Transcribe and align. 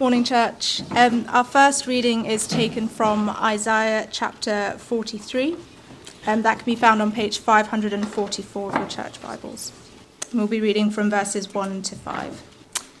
Morning, 0.00 0.24
church. 0.24 0.82
Um, 0.90 1.24
our 1.28 1.44
first 1.44 1.86
reading 1.86 2.26
is 2.26 2.48
taken 2.48 2.88
from 2.88 3.30
Isaiah 3.30 4.08
chapter 4.10 4.74
43. 4.78 5.56
Um, 6.26 6.42
that 6.42 6.58
can 6.58 6.64
be 6.64 6.74
found 6.74 7.00
on 7.00 7.12
page 7.12 7.38
544 7.38 8.72
of 8.72 8.76
your 8.76 8.88
church 8.88 9.22
Bibles. 9.22 9.70
And 10.32 10.40
we'll 10.40 10.48
be 10.48 10.60
reading 10.60 10.90
from 10.90 11.10
verses 11.10 11.54
1 11.54 11.82
to 11.82 11.94
5. 11.94 12.42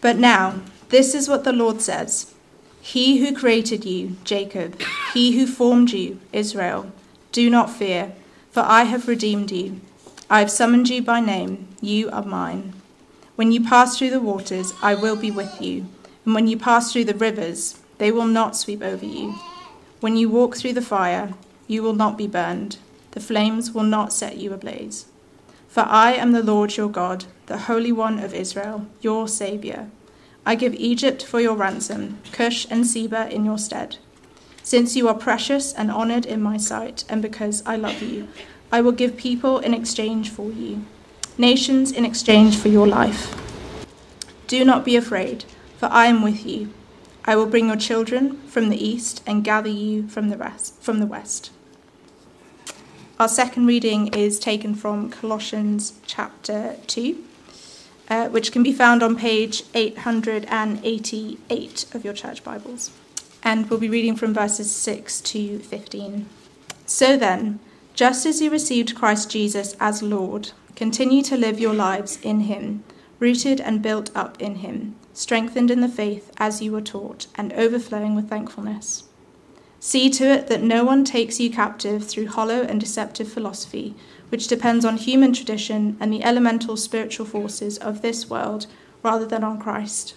But 0.00 0.18
now, 0.18 0.60
this 0.90 1.16
is 1.16 1.28
what 1.28 1.42
the 1.42 1.52
Lord 1.52 1.80
says 1.80 2.32
He 2.80 3.18
who 3.18 3.34
created 3.34 3.84
you, 3.84 4.16
Jacob, 4.22 4.80
he 5.12 5.36
who 5.36 5.48
formed 5.48 5.90
you, 5.90 6.20
Israel, 6.32 6.92
do 7.32 7.50
not 7.50 7.70
fear, 7.70 8.12
for 8.52 8.60
I 8.60 8.84
have 8.84 9.08
redeemed 9.08 9.50
you. 9.50 9.80
I 10.30 10.38
have 10.38 10.50
summoned 10.50 10.88
you 10.90 11.02
by 11.02 11.18
name, 11.18 11.66
you 11.80 12.08
are 12.10 12.24
mine. 12.24 12.72
When 13.34 13.50
you 13.50 13.64
pass 13.64 13.98
through 13.98 14.10
the 14.10 14.20
waters, 14.20 14.72
I 14.80 14.94
will 14.94 15.16
be 15.16 15.32
with 15.32 15.60
you. 15.60 15.88
And 16.24 16.34
when 16.34 16.46
you 16.46 16.56
pass 16.56 16.92
through 16.92 17.04
the 17.04 17.14
rivers, 17.14 17.78
they 17.98 18.10
will 18.10 18.26
not 18.26 18.56
sweep 18.56 18.82
over 18.82 19.04
you. 19.04 19.34
When 20.00 20.16
you 20.16 20.28
walk 20.28 20.56
through 20.56 20.72
the 20.72 20.82
fire, 20.82 21.34
you 21.66 21.82
will 21.82 21.94
not 21.94 22.18
be 22.18 22.26
burned. 22.26 22.78
The 23.12 23.20
flames 23.20 23.72
will 23.72 23.84
not 23.84 24.12
set 24.12 24.38
you 24.38 24.52
ablaze. 24.52 25.06
For 25.68 25.84
I 25.86 26.12
am 26.12 26.32
the 26.32 26.42
Lord 26.42 26.76
your 26.76 26.88
God, 26.88 27.26
the 27.46 27.58
Holy 27.58 27.92
One 27.92 28.18
of 28.18 28.34
Israel, 28.34 28.86
your 29.00 29.28
Saviour. 29.28 29.88
I 30.46 30.54
give 30.54 30.74
Egypt 30.74 31.24
for 31.24 31.40
your 31.40 31.54
ransom, 31.54 32.18
Cush 32.32 32.66
and 32.70 32.86
Seba 32.86 33.28
in 33.34 33.44
your 33.44 33.58
stead. 33.58 33.96
Since 34.62 34.96
you 34.96 35.08
are 35.08 35.14
precious 35.14 35.72
and 35.72 35.90
honoured 35.90 36.26
in 36.26 36.42
my 36.42 36.56
sight, 36.56 37.04
and 37.08 37.20
because 37.20 37.62
I 37.66 37.76
love 37.76 38.02
you, 38.02 38.28
I 38.72 38.80
will 38.80 38.92
give 38.92 39.16
people 39.16 39.58
in 39.58 39.74
exchange 39.74 40.30
for 40.30 40.50
you, 40.50 40.84
nations 41.38 41.92
in 41.92 42.04
exchange 42.04 42.58
for 42.58 42.68
your 42.68 42.86
life. 42.86 43.34
Do 44.46 44.64
not 44.64 44.84
be 44.84 44.96
afraid 44.96 45.44
for 45.78 45.86
I 45.86 46.06
am 46.06 46.22
with 46.22 46.46
you. 46.46 46.72
I 47.24 47.34
will 47.36 47.46
bring 47.46 47.68
your 47.68 47.76
children 47.76 48.36
from 48.46 48.68
the 48.68 48.76
east 48.76 49.22
and 49.26 49.44
gather 49.44 49.70
you 49.70 50.06
from 50.08 50.28
the 50.28 50.36
rest 50.36 50.82
from 50.82 51.00
the 51.00 51.06
west. 51.06 51.50
Our 53.18 53.28
second 53.28 53.66
reading 53.66 54.08
is 54.08 54.38
taken 54.40 54.74
from 54.74 55.08
Colossians 55.08 55.94
chapter 56.04 56.76
2, 56.88 57.24
uh, 58.08 58.28
which 58.28 58.52
can 58.52 58.64
be 58.64 58.72
found 58.72 59.02
on 59.02 59.16
page 59.16 59.62
888 59.72 61.86
of 61.94 62.04
your 62.04 62.12
church 62.12 62.42
Bibles. 62.42 62.90
And 63.42 63.70
we'll 63.70 63.78
be 63.78 63.88
reading 63.88 64.16
from 64.16 64.34
verses 64.34 64.68
6 64.70 65.20
to 65.20 65.60
15. 65.60 66.26
So 66.86 67.16
then, 67.16 67.60
just 67.94 68.26
as 68.26 68.42
you 68.42 68.50
received 68.50 68.96
Christ 68.96 69.30
Jesus 69.30 69.76
as 69.78 70.02
Lord, 70.02 70.50
continue 70.74 71.22
to 71.22 71.36
live 71.36 71.60
your 71.60 71.74
lives 71.74 72.18
in 72.20 72.40
him, 72.40 72.82
rooted 73.18 73.60
and 73.60 73.82
built 73.82 74.10
up 74.14 74.40
in 74.40 74.56
him 74.56 74.96
strengthened 75.14 75.70
in 75.70 75.80
the 75.80 75.88
faith 75.88 76.32
as 76.38 76.60
you 76.60 76.72
were 76.72 76.80
taught, 76.80 77.28
and 77.36 77.52
overflowing 77.52 78.14
with 78.14 78.28
thankfulness. 78.28 79.04
See 79.78 80.10
to 80.10 80.24
it 80.24 80.48
that 80.48 80.62
no 80.62 80.84
one 80.84 81.04
takes 81.04 81.38
you 81.38 81.50
captive 81.50 82.04
through 82.04 82.26
hollow 82.26 82.62
and 82.62 82.80
deceptive 82.80 83.32
philosophy, 83.32 83.94
which 84.30 84.48
depends 84.48 84.84
on 84.84 84.96
human 84.96 85.32
tradition 85.32 85.96
and 86.00 86.12
the 86.12 86.24
elemental 86.24 86.76
spiritual 86.76 87.26
forces 87.26 87.78
of 87.78 88.02
this 88.02 88.28
world 88.28 88.66
rather 89.02 89.26
than 89.26 89.44
on 89.44 89.60
Christ. 89.60 90.14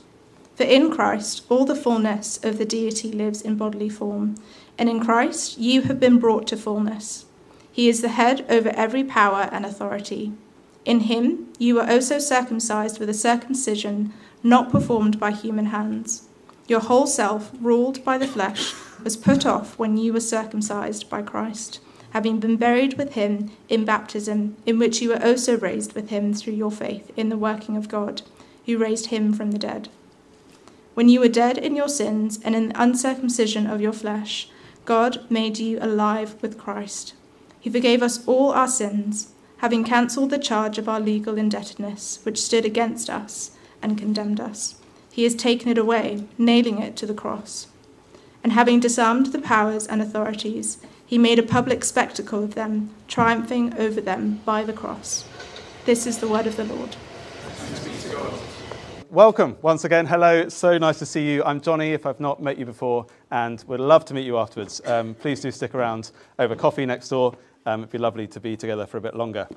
For 0.56 0.64
in 0.64 0.90
Christ 0.90 1.44
all 1.50 1.66
the 1.66 1.76
fullness 1.76 2.44
of 2.44 2.58
the 2.58 2.66
deity 2.66 3.12
lives 3.12 3.42
in 3.42 3.56
bodily 3.56 3.90
form, 3.90 4.36
and 4.78 4.90
in 4.90 5.00
Christ 5.00 5.60
you 5.60 5.84
have 5.84 6.00
been 6.00 6.18
brought 6.18 6.48
to 6.48 6.58
fullness. 6.58 7.26
He 7.72 7.88
is 7.90 8.02
the 8.02 8.10
head 8.10 8.46
over 8.50 8.70
every 8.70 9.04
power 9.04 9.50
and 9.52 9.66
authority. 9.66 10.32
In 10.88 11.02
him 11.02 11.50
you 11.60 11.76
were 11.76 11.86
oh 11.86 11.96
also 11.96 12.18
circumcised 12.18 12.98
with 12.98 13.10
a 13.10 13.14
circumcision 13.14 14.14
not 14.42 14.72
performed 14.72 15.20
by 15.20 15.32
human 15.32 15.66
hands. 15.66 16.30
Your 16.70 16.80
whole 16.80 17.08
self, 17.08 17.52
ruled 17.60 18.06
by 18.06 18.18
the 18.18 18.26
flesh, 18.26 18.74
was 19.04 19.18
put 19.18 19.46
off 19.46 19.78
when 19.78 19.98
you 19.98 20.14
were 20.14 20.22
circumcised 20.22 21.10
by 21.10 21.24
Christ, 21.24 21.82
having 22.12 22.40
been 22.40 22.56
buried 22.56 22.98
with 22.98 23.16
him 23.16 23.52
in 23.68 23.84
baptism, 23.84 24.56
in 24.66 24.80
which 24.80 25.02
you 25.02 25.10
were 25.10 25.20
oh 25.22 25.32
also 25.32 25.58
raised 25.58 25.92
with 25.92 26.10
him 26.10 26.34
through 26.34 26.54
your 26.54 26.72
faith 26.72 27.12
in 27.18 27.28
the 27.28 27.38
working 27.38 27.76
of 27.76 27.90
God, 27.90 28.22
who 28.66 28.78
raised 28.78 29.08
him 29.08 29.34
from 29.34 29.52
the 29.52 29.60
dead. 29.60 29.90
When 30.94 31.10
you 31.10 31.20
were 31.20 31.28
dead 31.28 31.58
in 31.58 31.76
your 31.76 31.90
sins 31.90 32.40
and 32.46 32.56
in 32.56 32.70
the 32.70 32.82
uncircumcision 32.82 33.68
of 33.68 33.82
your 33.82 33.92
flesh, 33.92 34.50
God 34.86 35.30
made 35.30 35.58
you 35.58 35.80
alive 35.82 36.42
with 36.42 36.58
Christ. 36.58 37.14
He 37.60 37.70
forgave 37.70 38.02
us 38.02 38.26
all 38.26 38.54
our 38.54 38.70
sins, 38.70 39.34
having 39.58 39.84
cancelled 39.84 40.30
the 40.30 40.38
charge 40.38 40.78
of 40.78 40.88
our 40.88 41.00
legal 41.00 41.38
indebtedness, 41.38 42.20
which 42.24 42.42
stood 42.42 42.66
against 42.66 43.10
us 43.10 43.52
and 43.82 43.98
condemned 43.98 44.40
us. 44.40 44.76
He 45.12 45.24
has 45.24 45.34
taken 45.34 45.70
it 45.70 45.78
away, 45.78 46.26
nailing 46.38 46.80
it 46.80 46.96
to 46.98 47.06
the 47.06 47.14
cross. 47.14 47.68
And 48.44 48.54
having 48.54 48.80
disarmed 48.80 49.28
the 49.28 49.40
powers 49.40 49.88
and 49.88 50.02
authorities, 50.02 50.78
he 51.06 51.18
made 51.18 51.40
a 51.40 51.44
public 51.44 51.84
spectacle 51.84 52.44
of 52.44 52.54
them, 52.54 52.92
triumphing 53.08 53.74
over 53.78 54.00
them 54.00 54.42
by 54.46 54.64
the 54.64 54.74
cross. 54.74 55.26
This 55.86 56.06
is 56.06 56.20
the 56.20 56.28
word 56.28 56.46
of 56.46 56.56
the 56.56 56.66
Lord. 56.66 56.96
Welcome 59.10 59.58
once 59.62 59.86
again. 59.86 60.06
Hello, 60.06 60.50
so 60.50 60.78
nice 60.78 61.00
to 61.00 61.06
see 61.06 61.32
you. 61.32 61.44
I'm 61.46 61.62
Johnny, 61.62 61.94
if 61.94 62.06
I've 62.06 62.20
not 62.20 62.42
met 62.44 62.58
you 62.58 62.66
before, 62.66 63.08
and 63.32 63.64
would 63.68 63.80
love 63.80 64.04
to 64.06 64.14
meet 64.14 64.26
you 64.26 64.38
afterwards. 64.38 64.82
Um, 64.86 65.16
please 65.16 65.40
do 65.40 65.50
stick 65.50 65.74
around 65.74 66.12
over 66.38 66.56
coffee 66.56 66.86
next 66.86 67.08
door. 67.08 67.38
Um, 67.68 67.82
it'd 67.82 67.92
be 67.92 67.98
lovely 67.98 68.28
to 68.28 68.40
be 68.40 68.56
together 68.56 68.86
for 68.86 68.98
a 68.98 69.02
bit 69.02 69.14
longer. 69.14 69.48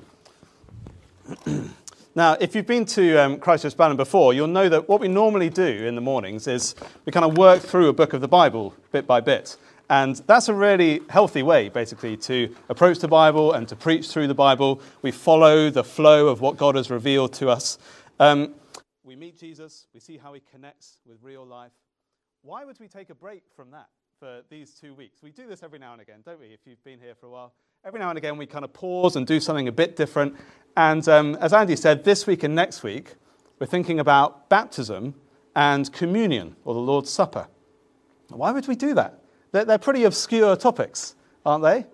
Now, 2.13 2.35
if 2.41 2.55
you've 2.55 2.67
been 2.67 2.83
to 2.87 3.15
um, 3.23 3.39
Christchurch 3.39 3.77
before, 3.95 4.33
you'll 4.33 4.47
know 4.47 4.67
that 4.67 4.89
what 4.89 4.99
we 4.99 5.07
normally 5.07 5.49
do 5.49 5.63
in 5.63 5.95
the 5.95 6.01
mornings 6.01 6.45
is 6.45 6.75
we 7.05 7.13
kind 7.13 7.23
of 7.23 7.37
work 7.37 7.61
through 7.61 7.87
a 7.87 7.93
book 7.93 8.11
of 8.11 8.19
the 8.19 8.27
Bible 8.27 8.75
bit 8.91 9.07
by 9.07 9.21
bit. 9.21 9.55
And 9.89 10.17
that's 10.27 10.49
a 10.49 10.53
really 10.53 11.03
healthy 11.07 11.41
way, 11.41 11.69
basically, 11.69 12.17
to 12.17 12.53
approach 12.67 12.99
the 12.99 13.07
Bible 13.07 13.53
and 13.53 13.65
to 13.69 13.77
preach 13.77 14.09
through 14.09 14.27
the 14.27 14.35
Bible. 14.35 14.81
We 15.01 15.11
follow 15.11 15.69
the 15.69 15.85
flow 15.85 16.27
of 16.27 16.41
what 16.41 16.57
God 16.57 16.75
has 16.75 16.89
revealed 16.89 17.31
to 17.35 17.47
us. 17.47 17.79
Um, 18.19 18.55
we 19.05 19.15
meet 19.15 19.39
Jesus, 19.39 19.87
we 19.93 20.01
see 20.01 20.17
how 20.17 20.33
he 20.33 20.41
connects 20.51 20.99
with 21.05 21.17
real 21.21 21.45
life. 21.45 21.71
Why 22.41 22.65
would 22.65 22.77
we 22.77 22.89
take 22.89 23.09
a 23.09 23.15
break 23.15 23.43
from 23.55 23.71
that 23.71 23.87
for 24.19 24.41
these 24.49 24.71
two 24.71 24.93
weeks? 24.93 25.23
We 25.23 25.31
do 25.31 25.47
this 25.47 25.63
every 25.63 25.79
now 25.79 25.93
and 25.93 26.01
again, 26.01 26.19
don't 26.25 26.41
we, 26.41 26.47
if 26.47 26.59
you've 26.65 26.83
been 26.83 26.99
here 26.99 27.15
for 27.15 27.27
a 27.27 27.29
while? 27.29 27.53
Every 27.83 27.99
now 27.99 28.09
and 28.09 28.17
again 28.17 28.37
we 28.37 28.45
kind 28.45 28.63
of 28.63 28.71
pause 28.73 29.15
and 29.15 29.25
do 29.25 29.39
something 29.39 29.67
a 29.67 29.71
bit 29.71 29.95
different. 29.95 30.35
And 30.77 31.07
um, 31.09 31.35
as 31.41 31.51
Andy 31.51 31.75
said, 31.75 32.03
this 32.03 32.27
week 32.27 32.43
and 32.43 32.53
next 32.53 32.83
week, 32.83 33.15
we're 33.59 33.65
thinking 33.65 33.99
about 33.99 34.49
baptism 34.49 35.15
and 35.55 35.91
communion, 35.91 36.55
or 36.63 36.75
the 36.75 36.79
Lord's 36.79 37.09
Supper. 37.09 37.47
Why 38.29 38.51
would 38.51 38.67
we 38.67 38.75
do 38.75 38.93
that? 38.93 39.19
They're, 39.51 39.65
they're 39.65 39.77
pretty 39.79 40.03
obscure 40.03 40.55
topics, 40.55 41.15
aren't 41.43 41.63
they? 41.63 41.85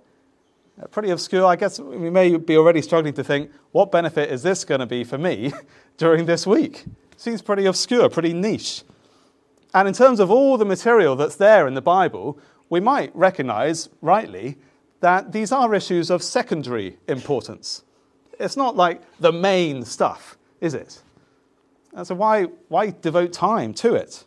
They're 0.78 0.90
pretty 0.90 1.10
obscure. 1.10 1.46
I 1.46 1.56
guess 1.56 1.80
we 1.80 2.10
may 2.10 2.36
be 2.36 2.58
already 2.58 2.82
struggling 2.82 3.14
to 3.14 3.24
think, 3.24 3.50
what 3.72 3.92
benefit 3.92 4.30
is 4.30 4.44
this 4.44 4.66
going 4.66 4.82
to 4.82 4.86
be 4.86 5.06
for 5.06 5.18
me 5.18 5.54
during 5.98 6.26
this 6.26 6.46
week? 6.46 6.84
Seems 7.16 7.42
pretty 7.42 7.66
obscure, 7.66 8.10
pretty 8.10 8.34
niche. 8.34 8.84
And 9.74 9.88
in 9.88 9.94
terms 9.94 10.20
of 10.20 10.30
all 10.30 10.58
the 10.58 10.66
material 10.66 11.16
that's 11.16 11.38
there 11.38 11.66
in 11.66 11.76
the 11.76 11.82
Bible, 11.82 12.38
we 12.70 12.82
might 12.82 13.16
recognize, 13.16 13.90
rightly, 14.02 14.58
that 15.00 15.32
these 15.32 15.52
are 15.52 15.74
issues 15.74 16.10
of 16.10 16.24
secondary 16.24 16.98
importance. 17.08 17.84
It's 18.40 18.58
not 18.58 18.76
like 18.76 19.02
the 19.20 19.32
main 19.32 19.84
stuff, 19.86 20.38
is 20.62 20.74
it? 20.74 21.02
And 21.94 22.06
so, 22.06 22.16
why, 22.16 22.44
why 22.68 22.92
devote 23.02 23.34
time 23.34 23.74
to 23.76 23.96
it? 23.96 24.24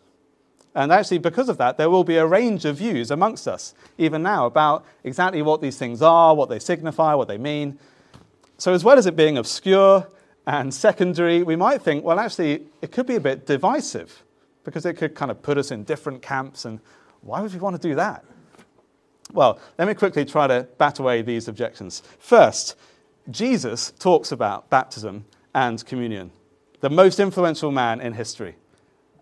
And 0.74 0.92
actually, 0.92 1.18
because 1.18 1.48
of 1.48 1.58
that, 1.58 1.76
there 1.76 1.90
will 1.90 2.04
be 2.04 2.16
a 2.16 2.26
range 2.26 2.64
of 2.64 2.76
views 2.76 3.10
amongst 3.10 3.48
us, 3.48 3.74
even 3.98 4.22
now, 4.22 4.46
about 4.46 4.84
exactly 5.02 5.42
what 5.42 5.60
these 5.60 5.78
things 5.78 6.00
are, 6.00 6.34
what 6.34 6.48
they 6.48 6.58
signify, 6.58 7.14
what 7.14 7.28
they 7.28 7.38
mean. 7.38 7.78
So, 8.58 8.72
as 8.72 8.84
well 8.84 8.98
as 8.98 9.06
it 9.06 9.16
being 9.16 9.38
obscure 9.38 10.08
and 10.46 10.72
secondary, 10.72 11.42
we 11.42 11.56
might 11.56 11.82
think, 11.82 12.04
well, 12.04 12.20
actually, 12.20 12.66
it 12.82 12.92
could 12.92 13.06
be 13.06 13.16
a 13.16 13.20
bit 13.20 13.46
divisive 13.46 14.24
because 14.64 14.86
it 14.86 14.94
could 14.94 15.14
kind 15.14 15.30
of 15.30 15.42
put 15.42 15.58
us 15.58 15.70
in 15.70 15.84
different 15.84 16.22
camps. 16.22 16.64
And 16.64 16.80
why 17.20 17.40
would 17.40 17.52
we 17.52 17.58
want 17.58 17.80
to 17.80 17.88
do 17.88 17.94
that? 17.96 18.24
Well, 19.32 19.58
let 19.78 19.86
me 19.86 19.94
quickly 19.94 20.24
try 20.24 20.46
to 20.46 20.66
bat 20.78 20.98
away 20.98 21.22
these 21.22 21.48
objections. 21.48 22.02
First, 22.18 22.76
Jesus 23.30 23.92
talks 23.98 24.32
about 24.32 24.70
baptism 24.70 25.24
and 25.54 25.84
communion, 25.84 26.30
the 26.80 26.90
most 26.90 27.20
influential 27.20 27.70
man 27.70 28.00
in 28.00 28.12
history. 28.12 28.56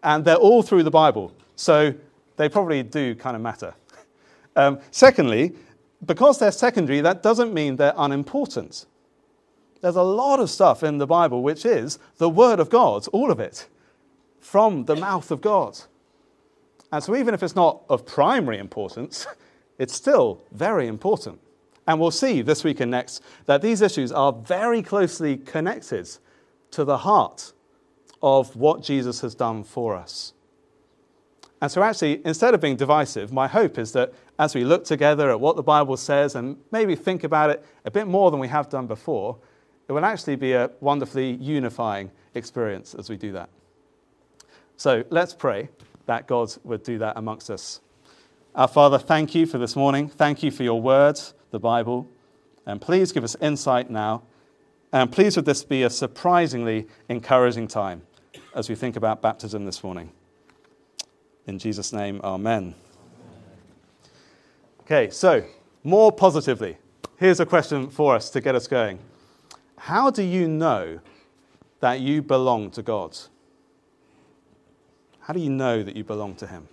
And 0.02 0.24
they're 0.24 0.36
all 0.36 0.62
through 0.62 0.84
the 0.84 0.90
Bible, 0.90 1.32
so 1.56 1.94
they 2.36 2.48
probably 2.48 2.82
do 2.82 3.14
kind 3.14 3.36
of 3.36 3.42
matter. 3.42 3.74
Um, 4.56 4.80
secondly, 4.90 5.54
because 6.04 6.40
they're 6.40 6.50
secondary, 6.50 7.00
that 7.00 7.22
doesn't 7.22 7.54
mean 7.54 7.76
they're 7.76 7.94
unimportant. 7.96 8.86
There's 9.80 9.94
a 9.94 10.02
lot 10.02 10.40
of 10.40 10.50
stuff 10.50 10.82
in 10.82 10.98
the 10.98 11.06
Bible 11.06 11.44
which 11.44 11.64
is 11.64 12.00
the 12.16 12.28
Word 12.28 12.58
of 12.58 12.68
God, 12.68 13.06
all 13.12 13.30
of 13.30 13.38
it, 13.38 13.68
from 14.40 14.86
the 14.86 14.96
mouth 14.96 15.30
of 15.30 15.40
God. 15.40 15.78
And 16.90 17.04
so, 17.04 17.14
even 17.14 17.34
if 17.34 17.42
it's 17.44 17.54
not 17.54 17.82
of 17.88 18.04
primary 18.04 18.58
importance, 18.58 19.28
it's 19.78 19.94
still 19.94 20.42
very 20.52 20.86
important. 20.86 21.40
And 21.86 21.98
we'll 21.98 22.10
see 22.10 22.42
this 22.42 22.64
week 22.64 22.80
and 22.80 22.90
next 22.90 23.22
that 23.46 23.62
these 23.62 23.80
issues 23.80 24.12
are 24.12 24.32
very 24.32 24.82
closely 24.82 25.38
connected 25.38 26.08
to 26.72 26.84
the 26.84 26.98
heart 26.98 27.52
of 28.22 28.54
what 28.56 28.82
Jesus 28.82 29.20
has 29.22 29.34
done 29.34 29.64
for 29.64 29.96
us. 29.96 30.34
And 31.60 31.70
so, 31.70 31.82
actually, 31.82 32.20
instead 32.24 32.54
of 32.54 32.60
being 32.60 32.76
divisive, 32.76 33.32
my 33.32 33.48
hope 33.48 33.78
is 33.78 33.92
that 33.92 34.12
as 34.38 34.54
we 34.54 34.64
look 34.64 34.84
together 34.84 35.30
at 35.30 35.40
what 35.40 35.56
the 35.56 35.62
Bible 35.62 35.96
says 35.96 36.36
and 36.36 36.56
maybe 36.70 36.94
think 36.94 37.24
about 37.24 37.50
it 37.50 37.64
a 37.84 37.90
bit 37.90 38.06
more 38.06 38.30
than 38.30 38.38
we 38.38 38.48
have 38.48 38.68
done 38.68 38.86
before, 38.86 39.38
it 39.88 39.92
will 39.92 40.04
actually 40.04 40.36
be 40.36 40.52
a 40.52 40.70
wonderfully 40.80 41.32
unifying 41.32 42.10
experience 42.34 42.94
as 42.94 43.10
we 43.10 43.16
do 43.16 43.32
that. 43.32 43.48
So, 44.76 45.02
let's 45.10 45.34
pray 45.34 45.68
that 46.06 46.28
God 46.28 46.54
would 46.62 46.84
do 46.84 46.98
that 46.98 47.16
amongst 47.16 47.50
us. 47.50 47.80
Our 48.58 48.66
Father, 48.66 48.98
thank 48.98 49.36
you 49.36 49.46
for 49.46 49.56
this 49.56 49.76
morning. 49.76 50.08
Thank 50.08 50.42
you 50.42 50.50
for 50.50 50.64
your 50.64 50.82
words, 50.82 51.32
the 51.52 51.60
Bible. 51.60 52.08
And 52.66 52.80
please 52.80 53.12
give 53.12 53.22
us 53.22 53.36
insight 53.40 53.88
now. 53.88 54.24
And 54.92 55.12
please, 55.12 55.36
would 55.36 55.44
this 55.44 55.62
be 55.62 55.84
a 55.84 55.90
surprisingly 55.90 56.88
encouraging 57.08 57.68
time 57.68 58.02
as 58.56 58.68
we 58.68 58.74
think 58.74 58.96
about 58.96 59.22
baptism 59.22 59.64
this 59.64 59.84
morning. 59.84 60.10
In 61.46 61.60
Jesus' 61.60 61.92
name, 61.92 62.20
amen. 62.24 62.74
Okay, 64.80 65.08
so 65.10 65.44
more 65.84 66.10
positively, 66.10 66.78
here's 67.16 67.38
a 67.38 67.46
question 67.46 67.88
for 67.88 68.16
us 68.16 68.28
to 68.30 68.40
get 68.40 68.56
us 68.56 68.66
going. 68.66 68.98
How 69.76 70.10
do 70.10 70.24
you 70.24 70.48
know 70.48 70.98
that 71.78 72.00
you 72.00 72.22
belong 72.22 72.72
to 72.72 72.82
God? 72.82 73.16
How 75.20 75.32
do 75.32 75.38
you 75.38 75.50
know 75.50 75.84
that 75.84 75.94
you 75.94 76.02
belong 76.02 76.34
to 76.34 76.48
Him? 76.48 76.66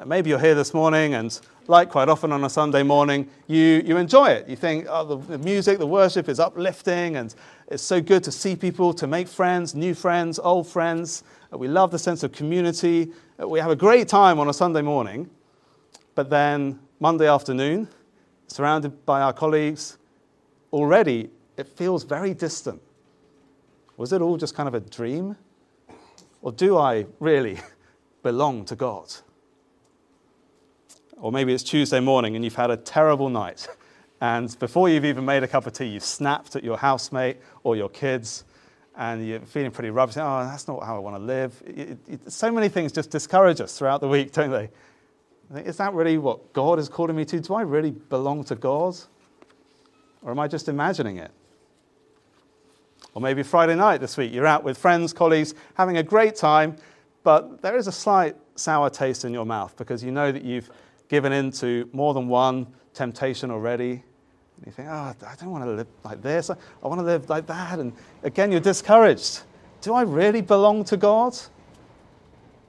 Uh, 0.00 0.06
maybe 0.06 0.30
you're 0.30 0.38
here 0.38 0.54
this 0.54 0.72
morning, 0.72 1.12
and 1.12 1.38
like 1.66 1.90
quite 1.90 2.08
often 2.08 2.32
on 2.32 2.42
a 2.44 2.48
Sunday 2.48 2.82
morning, 2.82 3.28
you, 3.48 3.82
you 3.84 3.98
enjoy 3.98 4.28
it. 4.28 4.48
You 4.48 4.56
think, 4.56 4.86
oh, 4.88 5.04
the, 5.04 5.36
the 5.36 5.38
music, 5.38 5.78
the 5.78 5.86
worship 5.86 6.26
is 6.28 6.40
uplifting, 6.40 7.16
and 7.16 7.34
it's 7.68 7.82
so 7.82 8.00
good 8.00 8.24
to 8.24 8.32
see 8.32 8.56
people, 8.56 8.94
to 8.94 9.06
make 9.06 9.28
friends, 9.28 9.74
new 9.74 9.92
friends, 9.92 10.38
old 10.38 10.66
friends. 10.66 11.22
Uh, 11.52 11.58
we 11.58 11.68
love 11.68 11.90
the 11.90 11.98
sense 11.98 12.22
of 12.22 12.32
community. 12.32 13.12
Uh, 13.38 13.46
we 13.46 13.60
have 13.60 13.70
a 13.70 13.76
great 13.76 14.08
time 14.08 14.38
on 14.38 14.48
a 14.48 14.54
Sunday 14.54 14.80
morning, 14.80 15.28
but 16.14 16.30
then 16.30 16.80
Monday 16.98 17.28
afternoon, 17.28 17.86
surrounded 18.46 19.04
by 19.04 19.20
our 19.20 19.34
colleagues, 19.34 19.98
already 20.72 21.28
it 21.58 21.68
feels 21.68 22.04
very 22.04 22.32
distant. 22.32 22.80
Was 23.98 24.14
it 24.14 24.22
all 24.22 24.38
just 24.38 24.54
kind 24.54 24.66
of 24.66 24.74
a 24.74 24.80
dream? 24.80 25.36
Or 26.40 26.52
do 26.52 26.78
I 26.78 27.04
really 27.18 27.58
belong 28.22 28.64
to 28.64 28.76
God? 28.76 29.12
Or 31.20 31.30
maybe 31.30 31.52
it's 31.52 31.62
Tuesday 31.62 32.00
morning 32.00 32.34
and 32.34 32.44
you've 32.44 32.54
had 32.54 32.70
a 32.70 32.76
terrible 32.76 33.28
night. 33.28 33.68
And 34.22 34.54
before 34.58 34.90
you've 34.90 35.06
even 35.06 35.24
made 35.24 35.42
a 35.44 35.48
cup 35.48 35.66
of 35.66 35.72
tea, 35.72 35.86
you've 35.86 36.04
snapped 36.04 36.54
at 36.54 36.62
your 36.62 36.76
housemate 36.76 37.38
or 37.62 37.74
your 37.74 37.88
kids 37.88 38.44
and 38.94 39.26
you're 39.26 39.40
feeling 39.40 39.70
pretty 39.70 39.88
rubbish. 39.88 40.18
Oh, 40.18 40.44
that's 40.44 40.68
not 40.68 40.84
how 40.84 40.94
I 40.94 40.98
want 40.98 41.16
to 41.16 41.22
live. 41.22 41.62
It, 41.66 41.98
it, 42.06 42.30
so 42.30 42.52
many 42.52 42.68
things 42.68 42.92
just 42.92 43.10
discourage 43.10 43.62
us 43.62 43.78
throughout 43.78 44.02
the 44.02 44.08
week, 44.08 44.32
don't 44.32 44.50
they? 44.50 45.62
Is 45.62 45.78
that 45.78 45.94
really 45.94 46.18
what 46.18 46.52
God 46.52 46.78
is 46.78 46.90
calling 46.90 47.16
me 47.16 47.24
to? 47.24 47.40
Do 47.40 47.54
I 47.54 47.62
really 47.62 47.92
belong 47.92 48.44
to 48.44 48.54
God? 48.54 48.94
Or 50.20 50.32
am 50.32 50.38
I 50.38 50.48
just 50.48 50.68
imagining 50.68 51.16
it? 51.16 51.30
Or 53.14 53.22
maybe 53.22 53.42
Friday 53.42 53.74
night 53.74 54.02
this 54.02 54.18
week, 54.18 54.34
you're 54.34 54.46
out 54.46 54.64
with 54.64 54.76
friends, 54.76 55.14
colleagues, 55.14 55.54
having 55.74 55.96
a 55.96 56.02
great 56.02 56.36
time, 56.36 56.76
but 57.22 57.62
there 57.62 57.76
is 57.76 57.86
a 57.86 57.92
slight 57.92 58.36
sour 58.54 58.90
taste 58.90 59.24
in 59.24 59.32
your 59.32 59.46
mouth 59.46 59.74
because 59.78 60.04
you 60.04 60.10
know 60.10 60.30
that 60.30 60.44
you've 60.44 60.70
given 61.10 61.32
in 61.32 61.50
to 61.50 61.90
more 61.92 62.14
than 62.14 62.28
one 62.28 62.68
temptation 62.94 63.50
already. 63.50 63.90
And 63.90 64.66
you 64.66 64.72
think, 64.72 64.88
oh, 64.88 65.12
I 65.26 65.34
don't 65.38 65.50
want 65.50 65.64
to 65.64 65.70
live 65.72 65.88
like 66.04 66.22
this. 66.22 66.50
I 66.50 66.86
want 66.86 67.00
to 67.00 67.04
live 67.04 67.28
like 67.28 67.46
that. 67.48 67.80
And 67.80 67.92
again, 68.22 68.52
you're 68.52 68.60
discouraged. 68.60 69.40
Do 69.80 69.92
I 69.92 70.02
really 70.02 70.40
belong 70.40 70.84
to 70.84 70.96
God? 70.96 71.36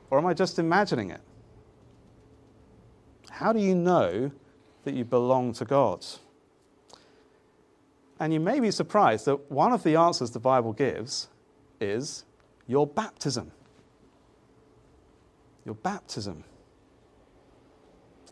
Or 0.10 0.18
am 0.18 0.26
I 0.26 0.34
just 0.34 0.58
imagining 0.58 1.12
it? 1.12 1.22
How 3.30 3.54
do 3.54 3.60
you 3.60 3.76
know 3.76 4.32
that 4.86 4.96
you 4.96 5.06
belong 5.06 5.54
to 5.54 5.66
God? 5.66 6.04
And 8.20 8.34
you 8.34 8.40
may 8.40 8.60
be 8.60 8.72
surprised 8.72 9.26
that 9.26 9.52
one 9.52 9.72
of 9.72 9.84
the 9.84 9.96
answers 9.96 10.32
the 10.32 10.40
Bible 10.40 10.74
gives 10.74 11.28
is 11.80 12.24
your 12.68 12.88
baptism. 12.88 13.52
Your 15.64 15.76
baptism. 15.76 16.44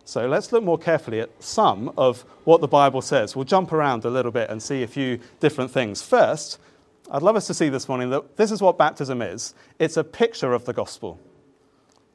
So 0.10 0.26
let's 0.26 0.52
look 0.52 0.64
more 0.64 0.80
carefully 0.80 1.20
at 1.20 1.30
some 1.38 1.94
of 1.96 2.22
what 2.44 2.62
the 2.62 2.68
Bible 2.68 3.04
says. 3.04 3.36
We'll 3.36 3.46
jump 3.46 3.72
around 3.72 4.06
a 4.06 4.10
little 4.10 4.32
bit 4.32 4.50
and 4.50 4.60
see 4.60 4.82
a 4.82 4.88
few 4.88 5.20
different 5.40 5.70
things. 5.70 6.02
First, 6.02 6.58
I'd 7.12 7.22
love 7.22 7.36
us 7.36 7.46
to 7.46 7.54
see 7.54 7.70
this 7.70 7.88
morning 7.88 8.10
that 8.10 8.36
this 8.36 8.50
is 8.50 8.60
what 8.60 8.76
baptism 8.76 9.22
is 9.22 9.54
it's 9.78 9.98
a 9.98 10.04
picture 10.04 10.52
of 10.52 10.66
the 10.66 10.74
gospel. 10.74 11.20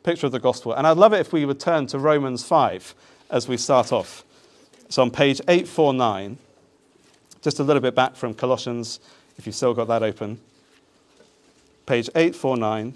Picture 0.02 0.26
of 0.26 0.32
the 0.32 0.40
gospel. 0.40 0.72
And 0.72 0.88
I'd 0.88 0.96
love 0.96 1.12
it 1.12 1.20
if 1.20 1.32
we 1.32 1.44
would 1.44 1.60
turn 1.60 1.86
to 1.86 2.00
Romans 2.00 2.44
5 2.44 2.96
as 3.30 3.46
we 3.46 3.56
start 3.56 3.92
off. 3.92 4.24
So 4.88 5.00
on 5.02 5.12
page 5.12 5.40
849, 5.46 6.36
just 7.42 7.60
a 7.60 7.62
little 7.62 7.80
bit 7.80 7.94
back 7.94 8.16
from 8.16 8.34
Colossians, 8.34 8.98
if 9.38 9.46
you've 9.46 9.54
still 9.54 9.72
got 9.72 9.86
that 9.86 10.02
open. 10.02 10.40
Page 11.86 12.10
849. 12.16 12.94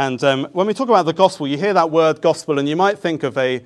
And 0.00 0.24
um, 0.24 0.48
when 0.52 0.66
we 0.66 0.72
talk 0.72 0.88
about 0.88 1.04
the 1.04 1.12
gospel, 1.12 1.46
you 1.46 1.58
hear 1.58 1.74
that 1.74 1.90
word 1.90 2.22
gospel, 2.22 2.58
and 2.58 2.66
you 2.66 2.74
might 2.74 2.98
think 2.98 3.22
of 3.22 3.36
a, 3.36 3.62